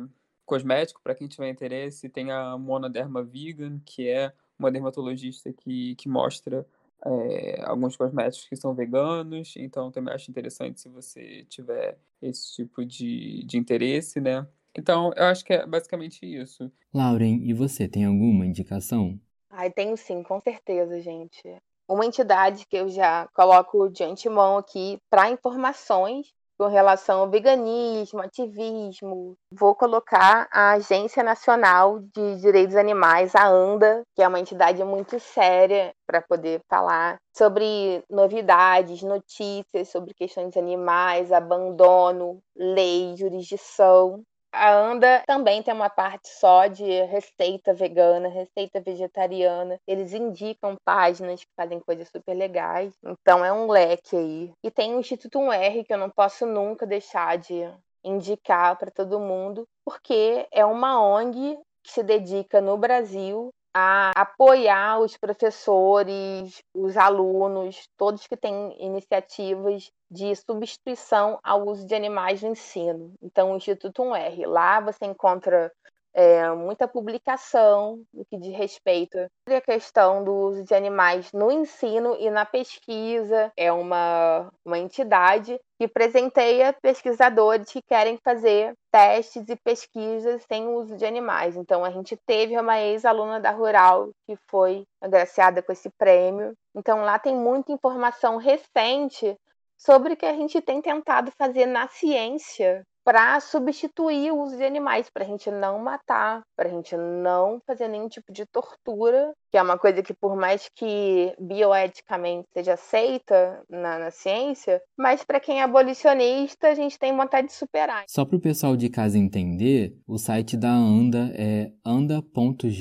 cosmético, 0.45 1.01
para 1.01 1.15
quem 1.15 1.27
tiver 1.27 1.49
interesse, 1.49 2.09
tem 2.09 2.31
a 2.31 2.57
Mona 2.57 2.89
Derma 2.89 3.21
Vegan, 3.21 3.79
que 3.85 4.07
é 4.07 4.33
uma 4.57 4.71
dermatologista 4.71 5.51
que, 5.51 5.95
que 5.95 6.07
mostra 6.07 6.65
é, 7.05 7.61
alguns 7.65 7.97
cosméticos 7.97 8.47
que 8.47 8.55
são 8.55 8.73
veganos, 8.73 9.55
então 9.57 9.91
também 9.91 10.13
acho 10.13 10.31
interessante 10.31 10.79
se 10.79 10.87
você 10.87 11.45
tiver 11.49 11.97
esse 12.21 12.53
tipo 12.55 12.85
de, 12.85 13.43
de 13.43 13.57
interesse, 13.57 14.21
né? 14.21 14.47
Então, 14.75 15.11
eu 15.15 15.25
acho 15.25 15.45
que 15.45 15.53
é 15.53 15.65
basicamente 15.65 16.25
isso. 16.25 16.71
Lauren, 16.93 17.39
e 17.43 17.53
você 17.53 17.87
tem 17.87 18.05
alguma 18.05 18.45
indicação? 18.45 19.19
Ai, 19.49 19.69
tenho 19.69 19.95
sim, 19.95 20.23
com 20.23 20.39
certeza, 20.41 20.99
gente. 20.99 21.41
Uma 21.87 22.05
entidade 22.05 22.65
que 22.65 22.77
eu 22.77 22.89
já 22.89 23.27
coloco 23.33 23.89
de 23.89 24.03
antemão 24.03 24.57
aqui 24.57 24.97
para 25.09 25.29
informações 25.29 26.33
com 26.57 26.67
relação 26.67 27.21
ao 27.21 27.29
veganismo, 27.29 28.21
ativismo. 28.21 29.35
Vou 29.51 29.75
colocar 29.75 30.47
a 30.51 30.73
Agência 30.73 31.23
Nacional 31.23 31.99
de 31.99 32.39
Direitos 32.39 32.75
Animais, 32.75 33.35
a 33.35 33.47
ANDA, 33.47 34.03
que 34.15 34.21
é 34.21 34.27
uma 34.27 34.39
entidade 34.39 34.83
muito 34.83 35.19
séria 35.19 35.93
para 36.05 36.21
poder 36.21 36.61
falar 36.69 37.17
sobre 37.35 38.03
novidades, 38.09 39.01
notícias 39.01 39.89
sobre 39.89 40.13
questões 40.13 40.55
animais, 40.55 41.31
abandono, 41.31 42.39
lei, 42.55 43.15
jurisdição. 43.17 44.23
A 44.55 44.71
Anda 44.71 45.23
também 45.25 45.63
tem 45.63 45.73
uma 45.73 45.89
parte 45.89 46.27
só 46.27 46.67
de 46.67 46.83
receita 47.05 47.73
vegana, 47.73 48.27
receita 48.27 48.79
vegetariana. 48.79 49.79
Eles 49.87 50.13
indicam 50.13 50.77
páginas 50.85 51.43
que 51.43 51.49
fazem 51.57 51.79
coisas 51.79 52.07
super 52.07 52.35
legais. 52.35 52.93
Então 53.03 53.43
é 53.43 53.51
um 53.51 53.65
leque 53.67 54.15
aí. 54.15 54.51
E 54.63 54.69
tem 54.69 54.93
o 54.93 54.99
Instituto 54.99 55.39
1R, 55.39 55.83
que 55.83 55.91
eu 55.91 55.97
não 55.97 56.09
posso 56.09 56.45
nunca 56.45 56.85
deixar 56.85 57.35
de 57.39 57.67
indicar 58.03 58.77
para 58.77 58.91
todo 58.91 59.19
mundo, 59.19 59.67
porque 59.83 60.47
é 60.51 60.63
uma 60.63 61.01
ONG 61.01 61.57
que 61.83 61.91
se 61.91 62.03
dedica 62.03 62.61
no 62.61 62.77
Brasil 62.77 63.49
a 63.73 64.11
apoiar 64.15 64.99
os 64.99 65.17
professores, 65.17 66.61
os 66.75 66.95
alunos, 66.95 67.89
todos 67.97 68.27
que 68.27 68.37
têm 68.37 68.75
iniciativas 68.79 69.89
de 70.13 70.35
substituição 70.35 71.39
ao 71.43 71.65
uso 71.67 71.85
de 71.87 71.95
animais 71.95 72.43
no 72.43 72.49
ensino. 72.49 73.13
Então, 73.21 73.51
o 73.51 73.57
Instituto 73.57 74.03
1R, 74.03 74.45
lá 74.45 74.79
você 74.79 75.05
encontra 75.05 75.71
é, 76.13 76.47
muita 76.51 76.87
publicação 76.87 78.03
no 78.13 78.23
que 78.23 78.37
diz 78.37 78.55
respeito 78.55 79.17
à 79.47 79.61
questão 79.61 80.23
do 80.23 80.31
uso 80.31 80.63
de 80.63 80.75
animais 80.75 81.31
no 81.33 81.51
ensino 81.51 82.15
e 82.19 82.29
na 82.29 82.45
pesquisa. 82.45 83.51
É 83.57 83.71
uma, 83.71 84.51
uma 84.63 84.77
entidade 84.77 85.59
que 85.79 85.87
presenteia 85.87 86.71
pesquisadores 86.81 87.71
que 87.71 87.81
querem 87.81 88.17
fazer 88.23 88.73
testes 88.91 89.49
e 89.49 89.55
pesquisas 89.55 90.43
sem 90.47 90.67
o 90.67 90.75
uso 90.75 90.95
de 90.95 91.05
animais. 91.05 91.55
Então, 91.55 91.83
a 91.83 91.89
gente 91.89 92.15
teve 92.27 92.57
uma 92.57 92.79
ex-aluna 92.79 93.39
da 93.39 93.49
Rural 93.49 94.11
que 94.27 94.37
foi 94.47 94.85
agraciada 95.01 95.63
com 95.63 95.71
esse 95.71 95.89
prêmio. 95.97 96.53
Então, 96.75 97.01
lá 97.01 97.17
tem 97.17 97.35
muita 97.35 97.71
informação 97.71 98.37
recente 98.37 99.35
sobre 99.85 100.13
o 100.13 100.17
que 100.17 100.25
a 100.25 100.33
gente 100.33 100.61
tem 100.61 100.81
tentado 100.81 101.31
fazer 101.31 101.65
na 101.65 101.87
ciência 101.87 102.85
para 103.03 103.37
substituir 103.41 104.31
o 104.31 104.41
uso 104.41 104.55
de 104.55 104.63
animais, 104.63 105.09
para 105.09 105.25
a 105.25 105.27
gente 105.27 105.51
não 105.51 105.77
matar, 105.77 106.41
para 106.55 106.69
a 106.69 106.71
gente 106.71 106.95
não 106.95 107.59
fazer 107.67 107.89
nenhum 107.89 108.07
tipo 108.07 108.31
de 108.31 108.45
tortura, 108.45 109.33
que 109.51 109.57
é 109.57 109.61
uma 109.61 109.77
coisa 109.77 110.01
que, 110.01 110.13
por 110.13 110.37
mais 110.37 110.69
que 110.73 111.35
bioeticamente 111.37 112.47
seja 112.53 112.75
aceita 112.75 113.61
na, 113.69 113.99
na 113.99 114.09
ciência, 114.09 114.81
mas 114.97 115.21
para 115.23 115.41
quem 115.41 115.59
é 115.59 115.63
abolicionista, 115.63 116.69
a 116.69 116.75
gente 116.75 116.97
tem 116.97 117.13
vontade 117.15 117.47
de 117.47 117.53
superar. 117.53 118.05
Só 118.07 118.23
para 118.23 118.37
o 118.37 118.41
pessoal 118.41 118.77
de 118.77 118.89
casa 118.89 119.17
entender, 119.17 119.97
o 120.07 120.17
site 120.17 120.55
da 120.55 120.71
ANDA 120.71 121.29
é 121.35 121.73
anda.jor.br 121.85 122.71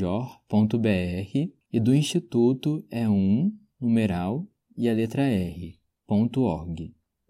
e 1.72 1.80
do 1.80 1.92
Instituto 1.92 2.84
é 2.92 3.08
um 3.08 3.50
numeral 3.80 4.46
e 4.76 4.88
a 4.88 4.92
letra 4.92 5.22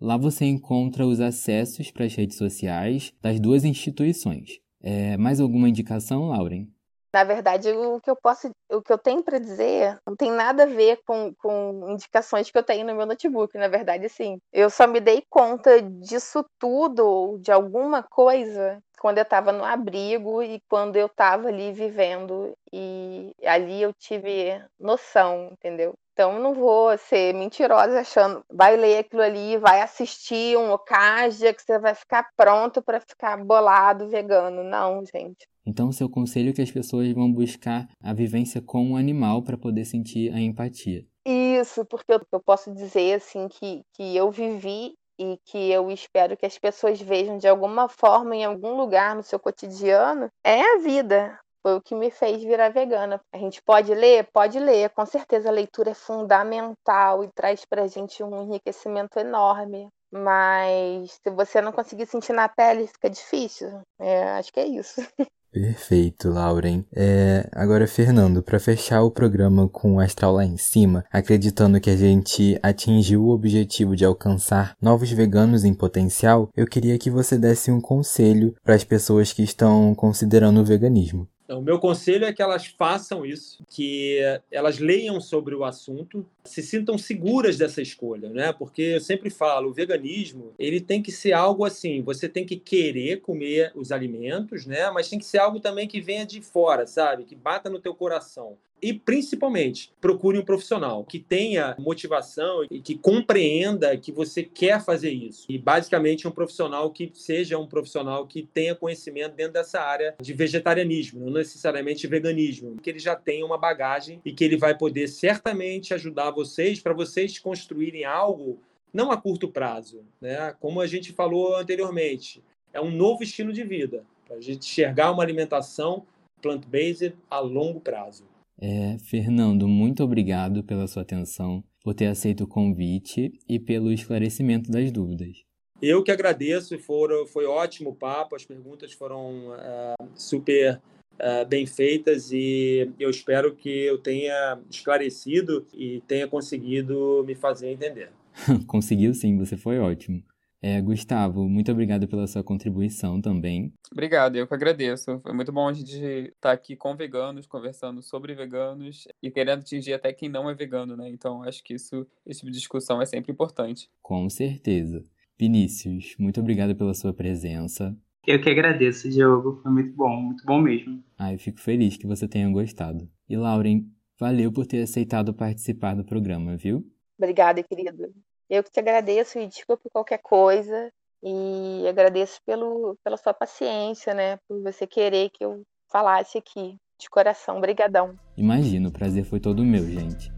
Lá 0.01 0.17
você 0.17 0.45
encontra 0.45 1.07
os 1.07 1.21
acessos 1.21 1.91
para 1.91 2.05
as 2.05 2.15
redes 2.15 2.37
sociais 2.37 3.13
das 3.23 3.39
duas 3.39 3.65
instituições. 3.65 4.61
É, 4.83 5.17
mais 5.17 5.41
alguma 5.41 5.69
indicação, 5.69 6.29
Lauren? 6.29 6.67
Na 7.13 7.25
verdade, 7.25 7.71
o 7.71 8.01
que 8.01 8.11
eu 8.11 8.17
posso, 8.17 8.51
o 8.71 8.81
que 8.81 8.91
eu 8.91 8.97
tenho 8.97 9.23
para 9.23 9.39
dizer 9.39 9.99
não 10.07 10.17
tem 10.17 10.31
nada 10.31 10.63
a 10.63 10.67
ver 10.67 10.99
com, 11.07 11.33
com 11.35 11.91
indicações 11.91 12.51
que 12.51 12.57
eu 12.57 12.63
tenho 12.63 12.87
no 12.87 12.95
meu 12.95 13.05
notebook. 13.05 13.57
Na 13.59 13.69
verdade, 13.69 14.09
sim. 14.09 14.39
Eu 14.51 14.71
só 14.71 14.87
me 14.87 14.99
dei 14.99 15.23
conta 15.29 15.83
disso 15.83 16.43
tudo, 16.59 17.39
de 17.39 17.53
alguma 17.53 18.03
coisa, 18.03 18.83
quando 18.99 19.19
eu 19.19 19.23
estava 19.25 19.53
no 19.53 19.63
abrigo 19.63 20.43
e 20.43 20.59
quando 20.71 20.97
eu 20.97 21.07
estava 21.07 21.49
ali 21.49 21.71
vivendo. 21.71 22.55
E 22.73 23.31
ali 23.45 23.83
eu 23.83 23.93
tive 23.93 24.65
noção, 24.81 25.51
entendeu? 25.53 25.93
Então, 26.13 26.35
eu 26.35 26.41
não 26.41 26.53
vou 26.53 26.97
ser 26.99 27.33
mentirosa 27.33 28.01
achando, 28.01 28.45
vai 28.53 28.77
ler 28.77 28.99
aquilo 28.99 29.23
ali, 29.23 29.57
vai 29.57 29.81
assistir 29.81 30.59
um 30.59 30.71
Okaja, 30.71 31.55
que 31.55 31.63
você 31.63 31.79
vai 31.79 31.95
ficar 31.95 32.29
pronto 32.37 32.83
para 32.83 33.01
ficar 33.01 33.43
bolado 33.43 34.09
vegano. 34.09 34.63
Não, 34.63 35.03
gente. 35.07 35.49
Então, 35.65 35.91
seu 35.91 36.11
conselho 36.11 36.51
é 36.51 36.53
que 36.53 36.61
as 36.61 36.71
pessoas 36.71 37.11
vão 37.13 37.33
buscar 37.33 37.89
a 38.03 38.13
vivência 38.13 38.61
com 38.61 38.93
o 38.93 38.97
animal 38.97 39.43
para 39.43 39.57
poder 39.57 39.85
sentir 39.85 40.33
a 40.35 40.41
empatia. 40.41 41.07
Isso, 41.25 41.85
porque 41.87 42.13
eu, 42.13 42.41
posso 42.41 42.75
dizer 42.75 43.15
assim 43.15 43.49
que, 43.49 43.83
que 43.95 44.17
eu 44.17 44.31
vivi 44.31 44.95
e 45.19 45.39
que 45.45 45.71
eu 45.71 45.91
espero 45.91 46.37
que 46.37 46.45
as 46.45 46.59
pessoas 46.59 47.01
vejam 47.01 47.39
de 47.39 47.47
alguma 47.47 47.89
forma 47.89 48.35
em 48.35 48.45
algum 48.45 48.77
lugar 48.77 49.15
no 49.15 49.23
seu 49.23 49.39
cotidiano 49.39 50.29
é 50.45 50.61
a 50.61 50.79
vida. 50.79 51.39
Foi 51.63 51.77
o 51.77 51.81
que 51.81 51.95
me 51.95 52.11
fez 52.11 52.43
virar 52.43 52.71
vegana. 52.71 53.21
A 53.33 53.39
gente 53.39 53.63
pode 53.63 53.95
ler? 53.95 54.27
Pode 54.33 54.59
ler. 54.59 54.91
Com 54.91 55.07
certeza 55.07 55.49
a 55.49 55.53
leitura 55.53 55.91
é 55.91 55.95
fundamental 55.95 57.23
e 57.23 57.29
traz 57.33 57.65
pra 57.65 57.87
gente 57.87 58.23
um 58.23 58.43
enriquecimento 58.43 59.19
enorme. 59.19 59.89
Mas 60.13 61.19
se 61.23 61.31
você 61.31 61.61
não 61.61 61.73
conseguir 61.73 62.07
sentir 62.07 62.33
na 62.33 62.49
pele, 62.49 62.87
fica 62.87 63.09
difícil. 63.09 63.81
É, 63.99 64.31
acho 64.33 64.53
que 64.53 64.61
é 64.61 64.67
isso. 64.67 65.01
Perfeito, 65.53 66.31
Lauren. 66.31 66.83
É, 66.97 67.47
agora, 67.53 67.87
Fernando, 67.87 68.43
para 68.43 68.59
fechar 68.59 69.03
o 69.03 69.11
programa 69.11 69.69
com 69.69 69.97
o 69.97 70.01
astral 70.01 70.33
lá 70.33 70.47
em 70.47 70.57
cima, 70.57 71.05
acreditando 71.13 71.79
que 71.79 71.91
a 71.91 71.97
gente 71.97 72.59
atingiu 72.63 73.23
o 73.23 73.29
objetivo 73.29 73.95
de 73.95 74.03
alcançar 74.03 74.75
novos 74.81 75.11
veganos 75.11 75.63
em 75.63 75.75
potencial, 75.75 76.49
eu 76.57 76.67
queria 76.67 76.99
que 76.99 77.11
você 77.11 77.37
desse 77.37 77.71
um 77.71 77.83
conselho 77.83 78.55
para 78.65 78.75
as 78.75 78.83
pessoas 78.83 79.31
que 79.31 79.43
estão 79.43 79.95
considerando 79.95 80.59
o 80.61 80.65
veganismo. 80.65 81.29
O 81.49 81.61
meu 81.61 81.79
conselho 81.79 82.25
é 82.25 82.33
que 82.33 82.41
elas 82.41 82.67
façam 82.67 83.27
isso, 83.27 83.63
que 83.69 84.21
elas 84.51 84.79
leiam 84.79 85.21
sobre 85.21 85.55
o 85.55 85.65
assunto, 85.65 86.25
se 86.45 86.63
sintam 86.63 86.97
seguras 86.97 87.59
dessa 87.59 87.83
escolha, 87.83 88.31
né? 88.31 88.53
Porque 88.53 88.83
eu 88.83 89.01
sempre 89.01 89.29
falo, 89.29 89.69
o 89.71 89.73
veganismo, 89.73 90.55
ele 90.59 90.81
tem 90.81 91.03
que 91.03 91.13
ser 91.13 91.33
algo 91.33 91.65
assim, 91.65 92.01
você 92.03 92.29
tem 92.29 92.47
que 92.47 92.57
querer 92.57 93.21
comer 93.21 93.73
os 93.75 93.93
alimentos, 93.93 94.67
né? 94.67 94.91
Mas 94.91 95.09
tem 95.09 95.19
que 95.19 95.25
ser 95.25 95.39
algo 95.39 95.61
também 95.61 95.89
que 95.89 96.01
venha 96.01 96.25
de 96.25 96.41
fora, 96.41 96.87
sabe? 96.87 97.25
Que 97.25 97.35
bata 97.35 97.69
no 97.69 97.81
teu 97.81 97.95
coração. 97.95 98.57
E, 98.83 98.93
principalmente, 98.93 99.93
procure 100.01 100.37
um 100.37 100.45
profissional 100.45 101.05
que 101.05 101.21
tenha 101.21 101.77
motivação 101.79 102.67
e 102.69 102.81
que 102.81 102.99
compreenda 102.99 103.97
que 103.97 104.11
você 104.11 104.43
quer 104.43 104.85
fazer 104.85 105.13
isso. 105.13 105.47
E, 105.49 105.57
basicamente, 105.57 106.27
um 106.27 106.33
profissional 106.33 106.91
que 106.91 107.09
seja 107.15 107.57
um 107.57 107.67
profissional 107.67 108.27
que 108.27 108.43
tenha 108.43 108.75
conhecimento 108.75 109.37
dentro 109.37 109.53
dessa 109.53 109.81
área 109.81 110.17
de 110.21 110.33
vegetarianismo, 110.33 111.25
não 111.25 111.35
necessariamente 111.35 112.09
veganismo, 112.09 112.77
que 112.83 112.91
ele 112.91 112.99
já 112.99 113.15
tenha 113.15 113.47
uma 113.47 113.57
bagagem 113.57 114.21
e 114.25 114.33
que 114.33 114.43
ele 114.43 114.57
vai 114.57 114.77
poder 114.77 115.07
certamente 115.07 115.95
ajudar 115.95 116.33
vocês 116.33 116.81
para 116.81 116.93
vocês 116.93 117.39
construírem 117.39 118.05
algo 118.05 118.59
não 118.93 119.11
a 119.11 119.17
curto 119.17 119.49
prazo, 119.49 120.05
né? 120.21 120.55
Como 120.61 120.81
a 120.81 120.87
gente 120.87 121.13
falou 121.13 121.57
anteriormente, 121.57 122.43
é 122.73 122.81
um 122.81 122.91
novo 122.91 123.23
estilo 123.23 123.53
de 123.53 123.65
vida, 123.65 124.05
para 124.27 124.37
a 124.37 124.41
gente 124.41 124.67
enxergar 124.67 125.13
uma 125.13 125.23
alimentação 125.23 126.05
plant-based 126.43 127.15
a 127.31 127.39
longo 127.39 127.81
prazo. 127.81 128.25
É, 128.65 128.97
Fernando, 129.01 129.67
muito 129.67 130.05
obrigado 130.05 130.63
pela 130.63 130.87
sua 130.87 131.03
atenção, 131.03 131.65
por 131.83 131.95
ter 131.95 132.07
aceito 132.07 132.45
o 132.45 132.47
convite 132.47 133.33
e 133.49 133.59
pelo 133.59 133.93
esclarecimento 133.93 134.71
das 134.71 134.93
dúvidas. 134.93 135.43
Eu 135.83 136.01
que 136.05 136.13
agradeço, 136.13 136.79
foram, 136.79 137.27
foi 137.27 137.45
ótimo 137.45 137.91
o 137.91 137.95
papo, 137.95 138.37
as 138.37 138.45
perguntas 138.45 138.93
foram 138.93 139.49
uh, 139.49 140.09
super 140.15 140.81
uh, 141.15 141.45
bem 141.49 141.67
feitas 141.67 142.31
e 142.31 142.89
eu 143.01 143.11
espero 143.11 143.53
que 143.57 143.69
eu 143.69 143.99
tenha 143.99 144.61
esclarecido 144.71 145.67
e 145.75 146.01
tenha 146.07 146.29
conseguido 146.29 147.25
me 147.27 147.35
fazer 147.35 147.73
entender. 147.73 148.13
Conseguiu 148.69 149.13
sim, 149.13 149.37
você 149.37 149.57
foi 149.57 149.81
ótimo. 149.81 150.23
É, 150.65 150.81
Gustavo, 150.81 151.49
muito 151.49 151.73
obrigado 151.73 152.07
pela 152.07 152.25
sua 152.29 152.45
contribuição 152.45 153.21
também. 153.21 153.73
Obrigado, 153.91 154.37
eu 154.37 154.47
que 154.47 154.55
agradeço. 154.55 155.19
Foi 155.19 155.33
muito 155.33 155.51
bom 155.51 155.69
a 155.69 155.73
gente 155.73 155.97
estar 155.97 156.53
aqui 156.53 156.77
com 156.77 156.95
veganos, 156.95 157.49
conversando 157.49 158.01
sobre 158.01 158.33
veganos 158.33 159.09
e 159.21 159.29
querendo 159.29 159.59
atingir 159.59 159.93
até 159.93 160.13
quem 160.13 160.29
não 160.29 160.49
é 160.49 160.55
vegano, 160.55 160.97
né? 160.97 161.09
Então 161.11 161.43
acho 161.43 161.65
que 161.65 161.75
isso, 161.75 162.07
esse 162.25 162.41
tipo 162.41 162.53
de 162.53 162.59
discussão 162.59 163.03
é 163.03 163.07
sempre 163.07 163.33
importante. 163.33 163.91
Com 164.01 164.31
certeza. 164.31 165.05
Vinícius, 165.37 166.15
muito 166.17 166.39
obrigado 166.39 166.77
pela 166.77 166.95
sua 166.95 167.13
presença. 167.13 167.97
Eu 168.25 168.41
que 168.41 168.49
agradeço, 168.49 169.11
Diogo. 169.11 169.59
Foi 169.65 169.73
muito 169.73 169.93
bom, 169.97 170.21
muito 170.21 170.45
bom 170.47 170.61
mesmo. 170.61 171.03
Ah, 171.19 171.33
eu 171.33 171.41
fico 171.41 171.59
feliz 171.59 171.97
que 171.97 172.07
você 172.07 172.29
tenha 172.29 172.49
gostado. 172.49 173.11
E 173.29 173.37
Lauren, 173.37 173.85
valeu 174.17 174.53
por 174.53 174.65
ter 174.65 174.83
aceitado 174.83 175.35
participar 175.35 175.97
do 175.97 176.05
programa, 176.05 176.57
viu? 176.57 176.87
Obrigada, 177.19 177.61
querido. 177.65 178.15
Eu 178.53 178.63
que 178.63 178.71
te 178.71 178.81
agradeço 178.81 179.39
e 179.39 179.47
desculpe 179.47 179.89
qualquer 179.91 180.19
coisa. 180.19 180.93
E 181.23 181.87
agradeço 181.89 182.39
pelo, 182.45 182.99
pela 183.03 183.17
sua 183.17 183.33
paciência, 183.33 184.13
né? 184.13 184.37
Por 184.47 184.61
você 184.61 184.87
querer 184.87 185.31
que 185.31 185.43
eu 185.43 185.63
falasse 185.91 186.37
aqui. 186.37 186.77
De 187.01 187.09
coração, 187.09 187.63
brigadão. 187.63 188.15
Imagino, 188.37 188.91
o 188.91 188.93
prazer 188.93 189.25
foi 189.25 189.41
todo 189.41 189.65
meu, 189.65 189.87
gente. 189.87 190.31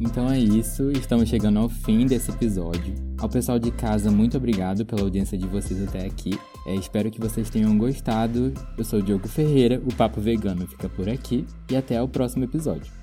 Então 0.00 0.30
é 0.30 0.38
isso, 0.38 0.90
estamos 0.92 1.28
chegando 1.28 1.58
ao 1.58 1.68
fim 1.68 2.06
desse 2.06 2.30
episódio. 2.30 2.94
Ao 3.20 3.28
pessoal 3.28 3.58
de 3.58 3.70
casa, 3.70 4.10
muito 4.10 4.36
obrigado 4.36 4.86
pela 4.86 5.02
audiência 5.02 5.36
de 5.36 5.46
vocês 5.46 5.86
até 5.86 6.06
aqui. 6.06 6.30
É, 6.66 6.74
espero 6.74 7.10
que 7.10 7.20
vocês 7.20 7.50
tenham 7.50 7.76
gostado. 7.76 8.52
Eu 8.76 8.84
sou 8.84 9.02
Diogo 9.02 9.28
Ferreira, 9.28 9.80
o 9.84 9.94
Papo 9.94 10.20
Vegano 10.20 10.66
fica 10.66 10.88
por 10.88 11.08
aqui 11.08 11.46
e 11.70 11.76
até 11.76 12.00
o 12.02 12.08
próximo 12.08 12.44
episódio. 12.44 12.97